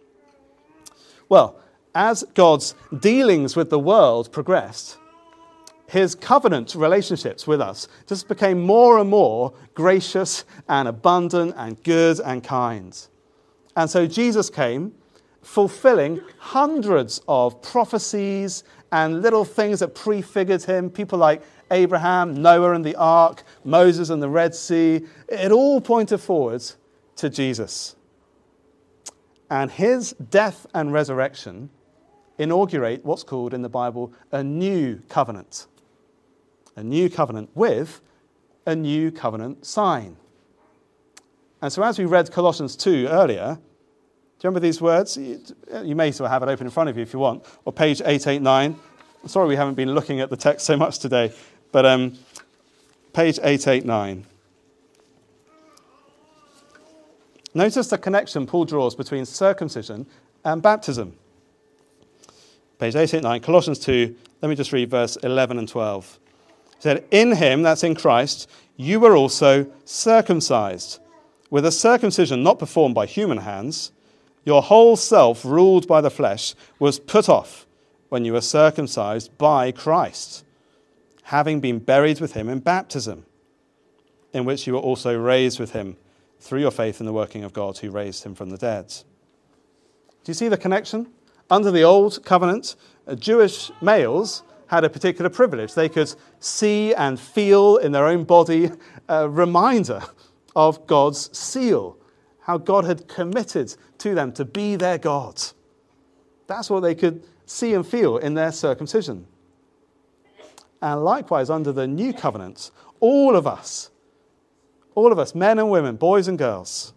Well, 1.29 1.59
as 1.94 2.25
God's 2.35 2.75
dealings 2.99 3.57
with 3.57 3.70
the 3.70 3.79
world 3.79 4.31
progressed, 4.31 4.99
his 5.88 6.14
covenant 6.14 6.75
relationships 6.75 7.46
with 7.46 7.61
us 7.61 7.88
just 8.07 8.29
became 8.29 8.61
more 8.61 8.99
and 8.99 9.09
more 9.09 9.55
gracious 9.75 10.44
and 10.68 10.88
abundant 10.88 11.55
and 11.57 11.83
good 11.83 12.20
and 12.20 12.42
kind. 12.42 12.99
And 13.77 13.88
so 13.88 14.07
Jesus 14.07 14.51
came 14.51 14.92
fulfilling 15.46 16.20
hundreds 16.38 17.20
of 17.28 17.62
prophecies 17.62 18.64
and 18.90 19.22
little 19.22 19.44
things 19.44 19.78
that 19.78 19.94
prefigured 19.94 20.62
him. 20.62 20.90
People 20.90 21.18
like 21.18 21.40
Abraham, 21.70 22.42
Noah 22.42 22.72
and 22.72 22.85
the 22.85 22.96
ark, 22.96 23.44
Moses 23.64 24.11
and 24.11 24.20
the 24.20 24.28
Red 24.28 24.54
Sea. 24.54 25.02
It 25.28 25.52
all 25.52 25.80
pointed 25.80 26.18
forwards 26.18 26.76
to 27.16 27.30
Jesus. 27.30 27.94
And 29.48 29.70
his 29.70 30.14
death 30.30 30.66
and 30.74 30.92
resurrection 30.92 31.70
inaugurate 32.38 33.04
what's 33.04 33.22
called 33.22 33.54
in 33.54 33.62
the 33.62 33.68
Bible 33.68 34.12
a 34.32 34.42
new 34.42 35.00
covenant. 35.09 35.68
A 36.74 36.82
new 36.82 37.09
covenant 37.09 37.50
with 37.54 38.02
a 38.66 38.74
new 38.74 39.12
covenant 39.12 39.64
sign. 39.64 40.16
And 41.62 41.72
so, 41.72 41.85
as 41.85 41.98
we 41.98 42.04
read 42.04 42.30
Colossians 42.32 42.76
2 42.76 43.06
earlier, 43.09 43.59
you 44.42 44.49
remember 44.49 44.61
these 44.61 44.81
words? 44.81 45.16
You 45.16 45.94
may 45.94 46.12
still 46.12 46.27
have 46.27 46.42
it 46.42 46.49
open 46.49 46.66
in 46.66 46.70
front 46.70 46.90
of 46.90 46.96
you 46.96 47.03
if 47.03 47.12
you 47.12 47.18
want, 47.18 47.44
or 47.64 47.72
page 47.72 48.01
889. 48.01 48.77
I'm 49.22 49.29
sorry 49.29 49.49
we 49.49 49.57
haven't 49.57 49.75
been 49.75 49.92
looking 49.94 50.20
at 50.20 50.31
the 50.31 50.37
text 50.37 50.66
so 50.66 50.77
much 50.77 50.99
today, 50.99 51.33
but 51.72 51.87
um, 51.87 52.12
page 53.12 53.38
889. 53.38 54.25
Notice 57.55 57.88
the 57.88 57.96
connection 57.96 58.46
Paul 58.46 58.66
draws 58.66 58.94
between 58.94 59.25
circumcision 59.25 60.07
and 60.44 60.62
baptism. 60.62 61.16
Page 62.79 62.94
889, 62.94 63.40
Colossians 63.40 63.79
2, 63.79 64.14
let 64.42 64.51
me 64.51 64.55
just 64.55 64.72
read 64.72 64.90
verse 64.90 65.16
11 65.16 65.59
and 65.59 65.66
12. 65.66 66.18
He 66.77 66.83
said, 66.83 67.05
In 67.11 67.35
him, 67.37 67.62
that's 67.62 67.83
in 67.83 67.94
Christ, 67.94 68.51
you 68.77 69.01
were 69.01 69.16
also 69.16 69.66
circumcised, 69.87 71.01
with 71.49 71.64
a 71.64 71.72
circumcision 71.72 72.42
not 72.42 72.59
performed 72.59 72.94
by 72.94 73.07
human 73.07 73.38
hands. 73.38 73.92
Your 74.46 74.62
whole 74.62 74.96
self, 74.96 75.44
ruled 75.44 75.87
by 75.87 76.00
the 76.00 76.09
flesh, 76.09 76.54
was 76.78 77.00
put 77.00 77.28
off 77.28 77.66
when 78.09 78.24
you 78.24 78.32
were 78.32 78.40
circumcised 78.40 79.37
by 79.37 79.72
Christ, 79.72 80.44
having 81.24 81.61
been 81.61 81.80
buried 81.80 82.20
with 82.20 82.35
him 82.35 82.48
in 82.48 82.61
baptism, 82.61 83.26
in 84.32 84.44
which 84.44 84.66
you 84.66 84.74
were 84.74 84.78
also 84.78 85.18
raised 85.18 85.59
with 85.59 85.72
him 85.72 85.96
through 86.38 86.61
your 86.61 86.70
faith 86.70 87.00
in 87.00 87.06
the 87.06 87.12
working 87.12 87.42
of 87.42 87.52
God 87.52 87.78
who 87.78 87.90
raised 87.90 88.22
him 88.22 88.37
from 88.37 88.50
the 88.50 88.56
dead. 88.56 88.94
Do 90.22 90.30
you 90.30 90.35
see 90.35 90.48
the 90.48 90.56
connection? 90.56 91.09
Under 91.50 91.72
the 91.72 91.82
old 91.82 92.24
covenant, 92.24 92.76
uh, 93.09 93.16
Jewish 93.16 93.72
males 93.80 94.44
had 94.68 94.85
a 94.85 94.90
particular 94.90 95.30
privilege. 95.30 95.74
They 95.74 95.88
could 95.88 96.14
see 96.38 96.94
and 96.94 97.18
feel 97.18 97.78
in 97.78 97.90
their 97.90 98.06
own 98.06 98.22
body 98.22 98.70
a 99.09 99.28
reminder 99.28 100.02
of 100.54 100.87
God's 100.87 101.37
seal, 101.37 101.96
how 102.46 102.56
God 102.56 102.85
had 102.85 103.09
committed 103.09 103.74
to 103.98 104.14
them 104.14 104.30
to 104.35 104.44
be 104.44 104.76
their 104.76 104.98
God. 104.98 105.42
That's 106.46 106.70
what 106.70 106.78
they 106.78 106.94
could 106.94 107.24
see 107.44 107.74
and 107.74 107.85
feel 107.85 108.18
in 108.18 108.35
their 108.35 108.52
circumcision. 108.52 109.26
And 110.80 111.02
likewise, 111.02 111.50
under 111.50 111.72
the 111.72 111.88
new 111.88 112.12
covenant, 112.12 112.70
all 113.00 113.35
of 113.35 113.48
us, 113.48 113.90
all 114.94 115.11
of 115.11 115.18
us, 115.18 115.35
men 115.35 115.59
and 115.59 115.70
women, 115.70 115.96
boys 115.96 116.28
and 116.28 116.38
girls, 116.38 116.94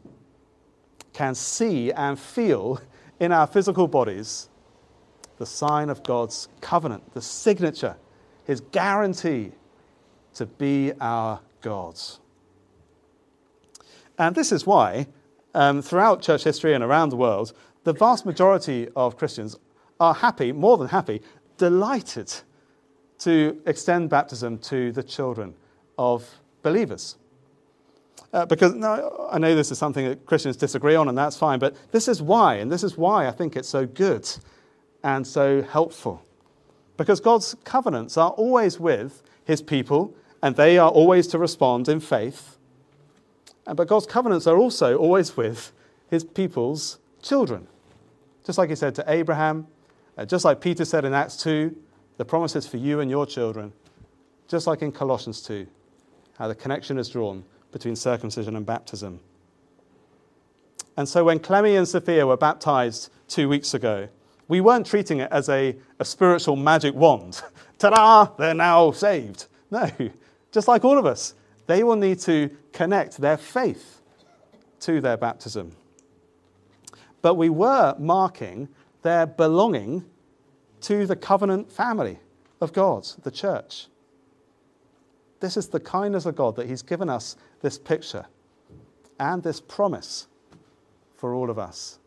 can 1.13 1.33
see 1.33 1.91
and 1.93 2.19
feel 2.19 2.79
in 3.19 3.31
our 3.31 3.47
physical 3.47 3.87
bodies 3.87 4.49
the 5.37 5.47
sign 5.47 5.89
of 5.89 6.03
God's 6.03 6.47
covenant, 6.61 7.11
the 7.15 7.23
signature, 7.23 7.97
his 8.45 8.61
guarantee 8.61 9.53
to 10.35 10.45
be 10.45 10.91
our 11.01 11.39
God. 11.61 11.99
And 14.15 14.35
this 14.35 14.51
is 14.51 14.67
why, 14.67 15.07
um, 15.53 15.81
throughout 15.81 16.21
church 16.21 16.43
history 16.43 16.73
and 16.73 16.83
around 16.83 17.09
the 17.09 17.15
world, 17.15 17.53
the 17.83 17.93
vast 17.93 18.25
majority 18.25 18.87
of 18.95 19.17
Christians 19.17 19.57
are 19.99 20.13
happy, 20.13 20.51
more 20.51 20.77
than 20.77 20.87
happy, 20.87 21.21
delighted 21.57 22.31
to 23.19 23.61
extend 23.65 24.09
baptism 24.09 24.57
to 24.59 24.91
the 24.91 25.03
children 25.03 25.53
of 25.97 26.29
believers. 26.61 27.17
Uh, 28.31 28.45
because 28.45 28.73
no, 28.75 29.27
I 29.31 29.39
know 29.39 29.55
this 29.55 29.71
is 29.71 29.77
something 29.77 30.05
that 30.05 30.25
Christians 30.25 30.55
disagree 30.55 30.95
on, 30.95 31.09
and 31.09 31.17
that's 31.17 31.35
fine, 31.35 31.59
but 31.59 31.75
this 31.91 32.07
is 32.07 32.21
why, 32.21 32.55
and 32.55 32.71
this 32.71 32.83
is 32.83 32.97
why 32.97 33.27
I 33.27 33.31
think 33.31 33.55
it's 33.55 33.67
so 33.67 33.85
good 33.85 34.29
and 35.03 35.25
so 35.25 35.61
helpful. 35.63 36.23
Because 36.95 37.19
God's 37.19 37.55
covenants 37.63 38.17
are 38.17 38.31
always 38.31 38.79
with 38.79 39.23
his 39.45 39.61
people, 39.61 40.13
and 40.43 40.55
they 40.55 40.77
are 40.77 40.91
always 40.91 41.27
to 41.27 41.39
respond 41.39 41.89
in 41.89 41.99
faith. 41.99 42.58
But 43.75 43.87
God's 43.87 44.05
covenants 44.05 44.47
are 44.47 44.57
also 44.57 44.97
always 44.97 45.35
with 45.37 45.71
his 46.09 46.23
people's 46.23 46.99
children. 47.21 47.67
Just 48.45 48.57
like 48.57 48.69
he 48.69 48.75
said 48.75 48.95
to 48.95 49.03
Abraham, 49.07 49.67
uh, 50.17 50.25
just 50.25 50.43
like 50.43 50.59
Peter 50.59 50.85
said 50.85 51.05
in 51.05 51.13
Acts 51.13 51.37
2, 51.37 51.75
the 52.17 52.25
promises 52.25 52.67
for 52.67 52.77
you 52.77 52.99
and 52.99 53.09
your 53.09 53.25
children. 53.25 53.71
Just 54.47 54.67
like 54.67 54.81
in 54.81 54.91
Colossians 54.91 55.41
2, 55.41 55.67
how 56.37 56.47
the 56.47 56.55
connection 56.55 56.97
is 56.97 57.09
drawn 57.09 57.43
between 57.71 57.95
circumcision 57.95 58.55
and 58.55 58.65
baptism. 58.65 59.19
And 60.97 61.07
so 61.07 61.23
when 61.23 61.39
Clemmy 61.39 61.75
and 61.75 61.87
Sophia 61.87 62.25
were 62.25 62.37
baptized 62.37 63.09
two 63.27 63.47
weeks 63.47 63.73
ago, 63.73 64.09
we 64.47 64.59
weren't 64.59 64.85
treating 64.85 65.19
it 65.19 65.31
as 65.31 65.47
a, 65.47 65.77
a 65.99 66.03
spiritual 66.03 66.55
magic 66.55 66.95
wand. 66.95 67.41
Ta 67.77 67.91
da, 67.91 68.25
they're 68.37 68.53
now 68.53 68.91
saved. 68.91 69.45
No, 69.71 69.89
just 70.51 70.67
like 70.67 70.83
all 70.83 70.97
of 70.97 71.05
us, 71.05 71.35
they 71.69 71.83
will 71.83 71.95
need 71.95 72.17
to 72.17 72.49
connect 72.73 73.17
their 73.17 73.37
faith 73.37 74.01
to 74.79 74.99
their 74.99 75.17
baptism. 75.17 75.71
But 77.21 77.35
we 77.35 77.49
were 77.49 77.95
marking 77.99 78.69
their 79.03 79.27
belonging 79.27 80.03
to 80.81 81.05
the 81.05 81.15
covenant 81.15 81.71
family 81.71 82.17
of 82.59 82.73
God, 82.73 83.07
the 83.21 83.29
church. 83.29 83.85
This 85.41 85.57
is 85.57 85.67
the 85.67 85.79
kindness 85.79 86.25
of 86.25 86.35
God 86.35 86.55
that 86.55 86.67
He's 86.67 86.81
given 86.81 87.07
us 87.07 87.35
this 87.61 87.77
picture 87.77 88.25
and 89.19 89.43
this 89.43 89.61
promise 89.61 90.25
for 91.17 91.35
all 91.35 91.51
of 91.51 91.59
us. 91.59 91.99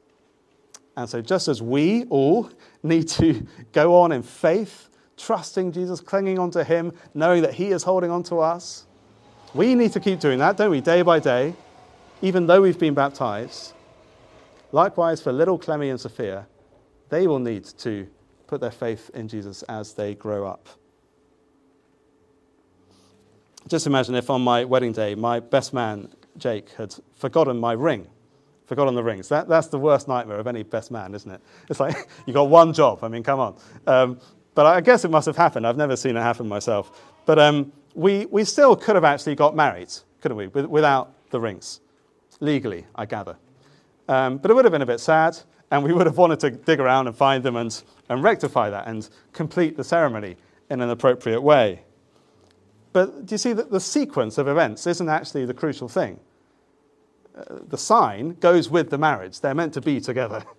And 0.97 1.09
so, 1.09 1.23
just 1.23 1.47
as 1.47 1.63
we 1.63 2.03
all 2.07 2.51
need 2.83 3.07
to 3.11 3.47
go 3.73 3.95
on 3.95 4.11
in 4.11 4.25
faith, 4.25 4.89
trusting 5.17 5.71
Jesus, 5.71 6.01
clinging 6.01 6.41
onto 6.41 6.65
Him, 6.65 6.93
knowing 7.15 7.43
that 7.43 7.55
He 7.55 7.69
is 7.69 7.85
holding 7.85 8.11
on 8.11 8.25
to 8.25 8.41
us, 8.41 8.87
we 9.55 9.75
need 9.75 9.93
to 9.93 10.01
keep 10.01 10.21
doing 10.21 10.39
that, 10.39 10.57
don't 10.57 10.71
we, 10.71 10.81
day 10.81 11.03
by 11.03 11.19
day, 11.19 11.55
even 12.21 12.47
though 12.47 12.63
we've 12.63 12.79
been 12.79 12.95
baptized. 12.95 13.73
Likewise, 14.73 15.21
for 15.21 15.33
little 15.33 15.59
Clemmy 15.59 15.91
and 15.91 16.01
Sophia, 16.01 16.47
they 17.11 17.27
will 17.27 17.39
need 17.39 17.65
to 17.79 18.07
put 18.47 18.61
their 18.61 18.71
faith 18.71 19.11
in 19.15 19.29
Jesus 19.29 19.63
as 19.65 19.95
they 19.95 20.15
grow 20.15 20.47
up. 20.47 20.69
Just 23.69 23.87
imagine 23.87 24.15
if 24.15 24.31
on 24.31 24.41
my 24.43 24.65
wedding 24.65 24.93
day, 24.93 25.15
my 25.15 25.41
best 25.41 25.73
man, 25.73 26.09
Jake, 26.37 26.71
had 26.71 26.95
forgotten 27.15 27.59
my 27.59 27.73
ring 27.73 28.09
forgotten 28.73 28.95
the 28.95 29.03
rings. 29.03 29.29
That, 29.29 29.49
that's 29.49 29.67
the 29.67 29.79
worst 29.79 30.09
nightmare 30.09 30.39
of 30.39 30.47
any 30.47 30.63
best 30.63 30.91
man, 30.91 31.15
isn't 31.15 31.31
it? 31.31 31.43
It's 31.69 31.79
like 31.79 32.09
you've 32.27 32.35
got 32.35 32.49
one 32.49 32.73
job. 32.73 33.05
I 33.05 33.09
mean, 33.09 33.23
come 33.23 33.39
on. 33.39 33.57
Um, 33.87 34.19
but 34.55 34.65
I 34.65 34.81
guess 34.81 35.05
it 35.05 35.11
must 35.11 35.27
have 35.27 35.37
happened. 35.37 35.67
I've 35.67 35.77
never 35.77 35.95
seen 35.95 36.17
it 36.17 36.21
happen 36.21 36.49
myself. 36.49 37.01
But 37.27 37.39
um, 37.39 37.73
we, 37.95 38.27
we 38.27 38.45
still 38.45 38.77
could 38.77 38.95
have 38.95 39.05
actually 39.05 39.35
got 39.35 39.55
married, 39.55 39.93
couldn't 40.21 40.37
we, 40.37 40.47
without 40.47 41.15
the 41.31 41.41
rings, 41.41 41.81
legally, 42.41 42.87
I 42.95 43.07
gather. 43.07 43.37
Um, 44.09 44.39
but 44.39 44.51
it 44.51 44.55
would 44.55 44.65
have 44.65 44.73
been 44.73 44.83
a 44.83 44.87
bit 44.87 45.01
sad, 45.01 45.39
and 45.71 45.83
we 45.83 45.93
would 45.93 46.07
have 46.07 46.19
wanted 46.19 46.41
to 46.41 46.51
dig 46.51 46.81
around 46.81 47.07
and 47.07 47.17
find 47.17 47.43
them 47.43 47.57
and, 47.57 47.83
and 48.09 48.23
rectify 48.23 48.71
that 48.71 48.87
and 48.87 49.09
complete 49.33 49.77
the 49.77 49.85
ceremony 49.85 50.37
in 50.71 50.81
an 50.81 50.91
appropriate 50.91 51.41
way. 51.41 51.83
But 52.93 53.27
do 53.27 53.35
you 53.35 53.39
see 53.39 53.53
that 53.55 53.71
the 53.71 53.81
sequence 53.81 54.37
of 54.39 54.49
events 54.49 54.87
isn't 54.87 55.09
actually 55.09 55.47
the 55.47 55.55
crucial 55.55 55.89
thing? 55.89 56.21
the 57.69 57.79
sign 57.79 58.35
goes 58.41 58.69
with 58.69 58.91
the 58.91 58.99
marriage. 58.99 59.41
They're 59.41 59.55
meant 59.55 59.75
to 59.75 59.81
be 59.81 60.01
together. 60.01 60.45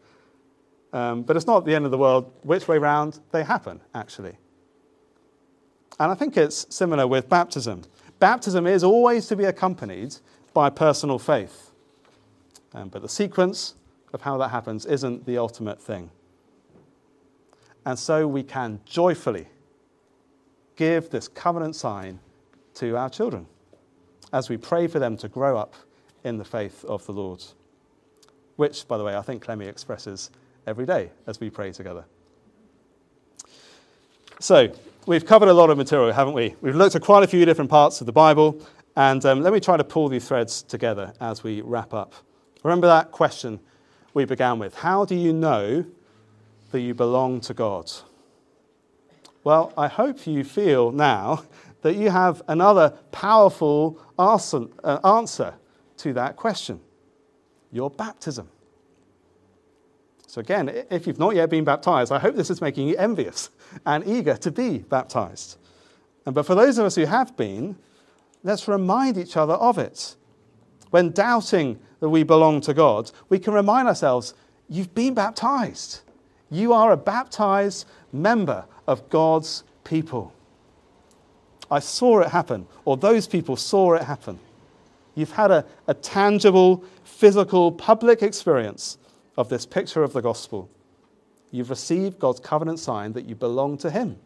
Um, 0.93 1.23
but 1.23 1.35
it's 1.35 1.47
not 1.47 1.65
the 1.65 1.73
end 1.73 1.85
of 1.85 1.91
the 1.91 1.97
world. 1.97 2.31
Which 2.43 2.67
way 2.67 2.77
round? 2.77 3.19
They 3.31 3.43
happen, 3.43 3.81
actually. 3.95 4.37
And 5.99 6.11
I 6.11 6.15
think 6.15 6.37
it's 6.37 6.65
similar 6.73 7.07
with 7.07 7.29
baptism. 7.29 7.83
Baptism 8.19 8.67
is 8.67 8.83
always 8.83 9.27
to 9.27 9.35
be 9.35 9.45
accompanied 9.45 10.15
by 10.53 10.69
personal 10.69 11.19
faith. 11.19 11.71
Um, 12.73 12.89
but 12.89 13.01
the 13.01 13.09
sequence 13.09 13.75
of 14.13 14.21
how 14.21 14.37
that 14.37 14.49
happens 14.49 14.85
isn't 14.85 15.25
the 15.25 15.37
ultimate 15.37 15.81
thing. 15.81 16.09
And 17.85 17.97
so 17.99 18.27
we 18.27 18.43
can 18.43 18.79
joyfully 18.85 19.47
give 20.75 21.09
this 21.09 21.27
covenant 21.27 21.75
sign 21.75 22.19
to 22.75 22.97
our 22.97 23.09
children 23.09 23.45
as 24.31 24.49
we 24.49 24.57
pray 24.57 24.87
for 24.87 24.99
them 24.99 25.17
to 25.17 25.27
grow 25.27 25.57
up 25.57 25.75
in 26.23 26.37
the 26.37 26.45
faith 26.45 26.83
of 26.85 27.05
the 27.05 27.11
Lord. 27.11 27.43
Which, 28.55 28.87
by 28.87 28.97
the 28.97 29.03
way, 29.03 29.15
I 29.15 29.21
think 29.21 29.43
Clemmy 29.43 29.67
expresses 29.67 30.31
every 30.65 30.85
day 30.85 31.11
as 31.27 31.39
we 31.39 31.49
pray 31.49 31.71
together. 31.71 32.05
So, 34.39 34.73
we've 35.05 35.25
covered 35.25 35.49
a 35.49 35.53
lot 35.53 35.69
of 35.69 35.77
material, 35.77 36.11
haven't 36.13 36.33
we? 36.33 36.55
We've 36.61 36.75
looked 36.75 36.95
at 36.95 37.01
quite 37.01 37.23
a 37.23 37.27
few 37.27 37.45
different 37.45 37.69
parts 37.69 38.01
of 38.01 38.05
the 38.05 38.13
Bible, 38.13 38.61
and 38.95 39.23
um, 39.25 39.41
let 39.41 39.53
me 39.53 39.59
try 39.59 39.77
to 39.77 39.83
pull 39.83 40.07
these 40.07 40.27
threads 40.27 40.61
together 40.61 41.13
as 41.19 41.43
we 41.43 41.61
wrap 41.61 41.93
up. 41.93 42.13
Remember 42.63 42.87
that 42.87 43.11
question 43.11 43.59
we 44.13 44.25
began 44.25 44.59
with 44.59 44.75
How 44.75 45.05
do 45.05 45.15
you 45.15 45.33
know 45.33 45.85
that 46.71 46.81
you 46.81 46.93
belong 46.93 47.41
to 47.41 47.53
God? 47.53 47.91
Well, 49.43 49.73
I 49.77 49.87
hope 49.87 50.25
you 50.25 50.43
feel 50.43 50.91
now 50.91 51.43
that 51.81 51.95
you 51.95 52.09
have 52.09 52.41
another 52.47 52.91
powerful 53.11 53.99
uh, 54.17 54.99
answer 55.03 55.53
to 55.97 56.13
that 56.13 56.37
question 56.37 56.79
your 57.71 57.89
baptism. 57.89 58.47
So, 60.33 60.41
again, 60.41 60.85
if 60.89 61.05
you've 61.05 61.19
not 61.19 61.35
yet 61.35 61.51
been 61.51 61.63
baptized, 61.63 62.11
I 62.11 62.17
hope 62.17 62.35
this 62.35 62.49
is 62.49 62.59
making 62.59 62.87
you 62.87 62.97
envious 62.97 63.51
and 63.85 64.03
eager 64.07 64.35
to 64.37 64.49
be 64.49 64.79
baptized. 64.79 65.57
But 66.25 66.47
for 66.47 66.55
those 66.55 66.79
of 66.79 66.87
us 66.87 66.95
who 66.95 67.05
have 67.05 67.37
been, 67.37 67.75
let's 68.41 68.67
remind 68.67 69.19
each 69.19 69.37
other 69.37 69.53
of 69.53 69.77
it. 69.77 70.15
When 70.89 71.11
doubting 71.11 71.77
that 71.99 72.09
we 72.09 72.23
belong 72.23 72.61
to 72.61 72.73
God, 72.73 73.11
we 73.29 73.37
can 73.37 73.53
remind 73.53 73.87
ourselves 73.87 74.33
you've 74.67 74.95
been 74.95 75.13
baptized. 75.13 76.01
You 76.49 76.73
are 76.73 76.91
a 76.93 76.97
baptized 76.97 77.85
member 78.11 78.65
of 78.87 79.07
God's 79.11 79.63
people. 79.83 80.33
I 81.69 81.77
saw 81.77 82.21
it 82.21 82.29
happen, 82.29 82.65
or 82.85 82.97
those 82.97 83.27
people 83.27 83.55
saw 83.55 83.93
it 83.93 84.01
happen. 84.01 84.39
You've 85.13 85.33
had 85.33 85.51
a, 85.51 85.63
a 85.85 85.93
tangible, 85.93 86.83
physical, 87.03 87.71
public 87.71 88.23
experience 88.23 88.97
of 89.37 89.49
this 89.49 89.65
picture 89.65 90.03
of 90.03 90.13
the 90.13 90.21
gospel. 90.21 90.69
You've 91.51 91.69
received 91.69 92.19
God's 92.19 92.39
covenant 92.39 92.79
sign 92.79 93.13
that 93.13 93.25
you 93.25 93.35
belong 93.35 93.77
to 93.79 93.91
Him. 93.91 94.17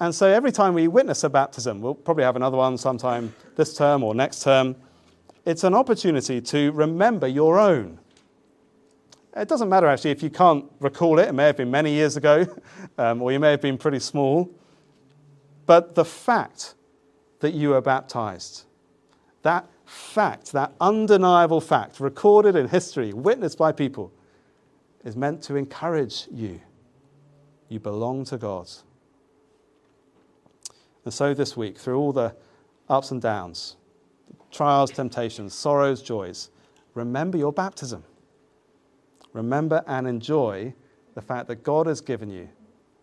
And 0.00 0.14
so 0.14 0.26
every 0.26 0.50
time 0.50 0.74
we 0.74 0.88
witness 0.88 1.24
a 1.24 1.28
baptism, 1.28 1.82
we'll 1.82 1.94
probably 1.94 2.24
have 2.24 2.36
another 2.36 2.56
one 2.56 2.78
sometime 2.78 3.34
this 3.54 3.76
term 3.76 4.02
or 4.02 4.14
next 4.14 4.42
term, 4.42 4.74
it's 5.44 5.62
an 5.62 5.74
opportunity 5.74 6.40
to 6.40 6.72
remember 6.72 7.26
your 7.28 7.58
own. 7.58 7.98
It 9.36 9.48
doesn't 9.48 9.68
matter 9.68 9.86
actually 9.86 10.10
if 10.10 10.22
you 10.22 10.30
can't 10.30 10.64
recall 10.80 11.18
it, 11.18 11.28
it 11.28 11.32
may 11.32 11.44
have 11.44 11.56
been 11.56 11.70
many 11.70 11.92
years 11.92 12.16
ago, 12.16 12.46
um, 12.98 13.22
or 13.22 13.30
you 13.30 13.38
may 13.38 13.50
have 13.50 13.60
been 13.60 13.78
pretty 13.78 14.00
small. 14.00 14.50
But 15.66 15.94
the 15.94 16.04
fact 16.04 16.74
that 17.40 17.52
you 17.52 17.70
were 17.70 17.80
baptized, 17.80 18.64
that 19.42 19.66
fact, 19.90 20.52
that 20.52 20.72
undeniable 20.80 21.60
fact, 21.60 21.98
recorded 21.98 22.54
in 22.54 22.68
history, 22.68 23.12
witnessed 23.12 23.58
by 23.58 23.72
people, 23.72 24.12
is 25.04 25.16
meant 25.16 25.42
to 25.42 25.56
encourage 25.56 26.28
you. 26.32 26.60
You 27.68 27.80
belong 27.80 28.24
to 28.26 28.38
God. 28.38 28.68
And 31.04 31.12
so 31.12 31.34
this 31.34 31.56
week, 31.56 31.76
through 31.76 31.98
all 31.98 32.12
the 32.12 32.36
ups 32.88 33.10
and 33.10 33.20
downs, 33.20 33.76
trials, 34.52 34.92
temptations, 34.92 35.54
sorrows, 35.54 36.02
joys, 36.02 36.50
remember 36.94 37.36
your 37.36 37.52
baptism. 37.52 38.04
Remember 39.32 39.82
and 39.86 40.06
enjoy 40.06 40.72
the 41.14 41.22
fact 41.22 41.48
that 41.48 41.64
God 41.64 41.86
has 41.86 42.00
given 42.00 42.30
you 42.30 42.48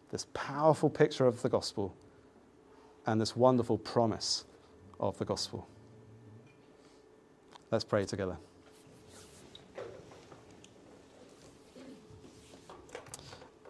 this 0.09 0.27
powerful 0.33 0.89
picture 0.89 1.25
of 1.25 1.41
the 1.41 1.49
gospel 1.49 1.93
and 3.05 3.19
this 3.19 3.35
wonderful 3.35 3.77
promise 3.77 4.45
of 4.99 5.17
the 5.17 5.25
gospel. 5.25 5.67
Let's 7.69 7.83
pray 7.83 8.05
together. 8.05 8.37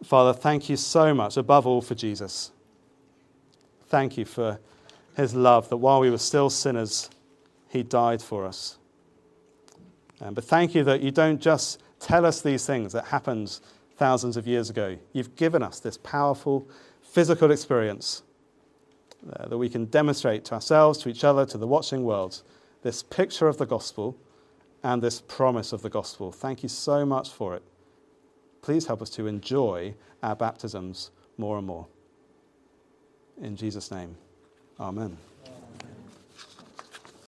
Father, 0.03 0.37
thank 0.37 0.69
you 0.69 0.77
so 0.77 1.13
much, 1.13 1.35
above 1.35 1.67
all, 1.67 1.81
for 1.81 1.95
Jesus. 1.95 2.51
Thank 3.87 4.17
you 4.17 4.25
for 4.25 4.59
his 5.15 5.33
love, 5.33 5.67
that 5.69 5.77
while 5.77 5.99
we 5.99 6.09
were 6.09 6.17
still 6.17 6.49
sinners, 6.49 7.09
he 7.69 7.83
died 7.83 8.21
for 8.21 8.45
us. 8.45 8.77
Um, 10.21 10.33
but 10.33 10.43
thank 10.45 10.75
you 10.75 10.83
that 10.83 11.01
you 11.01 11.11
don't 11.11 11.41
just 11.41 11.81
tell 11.99 12.25
us 12.25 12.41
these 12.41 12.65
things 12.65 12.93
that 12.93 13.05
happened 13.05 13.59
thousands 13.97 14.37
of 14.37 14.47
years 14.47 14.69
ago. 14.69 14.97
You've 15.11 15.35
given 15.35 15.63
us 15.63 15.79
this 15.79 15.97
powerful 15.97 16.69
physical 17.01 17.51
experience 17.51 18.21
uh, 19.33 19.47
that 19.47 19.57
we 19.57 19.69
can 19.69 19.85
demonstrate 19.85 20.45
to 20.45 20.53
ourselves, 20.53 20.99
to 20.99 21.09
each 21.09 21.23
other, 21.23 21.45
to 21.47 21.57
the 21.57 21.67
watching 21.67 22.03
world, 22.03 22.43
this 22.87 23.03
picture 23.03 23.49
of 23.49 23.57
the 23.57 23.65
gospel 23.65 24.15
and 24.81 25.03
this 25.03 25.19
promise 25.19 25.73
of 25.73 25.81
the 25.81 25.89
gospel. 25.89 26.31
Thank 26.31 26.63
you 26.63 26.69
so 26.69 27.05
much 27.05 27.29
for 27.29 27.53
it. 27.53 27.61
Please 28.61 28.87
help 28.87 29.01
us 29.01 29.09
to 29.09 29.27
enjoy 29.27 29.93
our 30.23 30.37
baptisms 30.37 31.11
more 31.37 31.57
and 31.57 31.67
more. 31.67 31.85
In 33.41 33.57
Jesus' 33.57 33.91
name, 33.91 34.15
amen. 34.79 35.17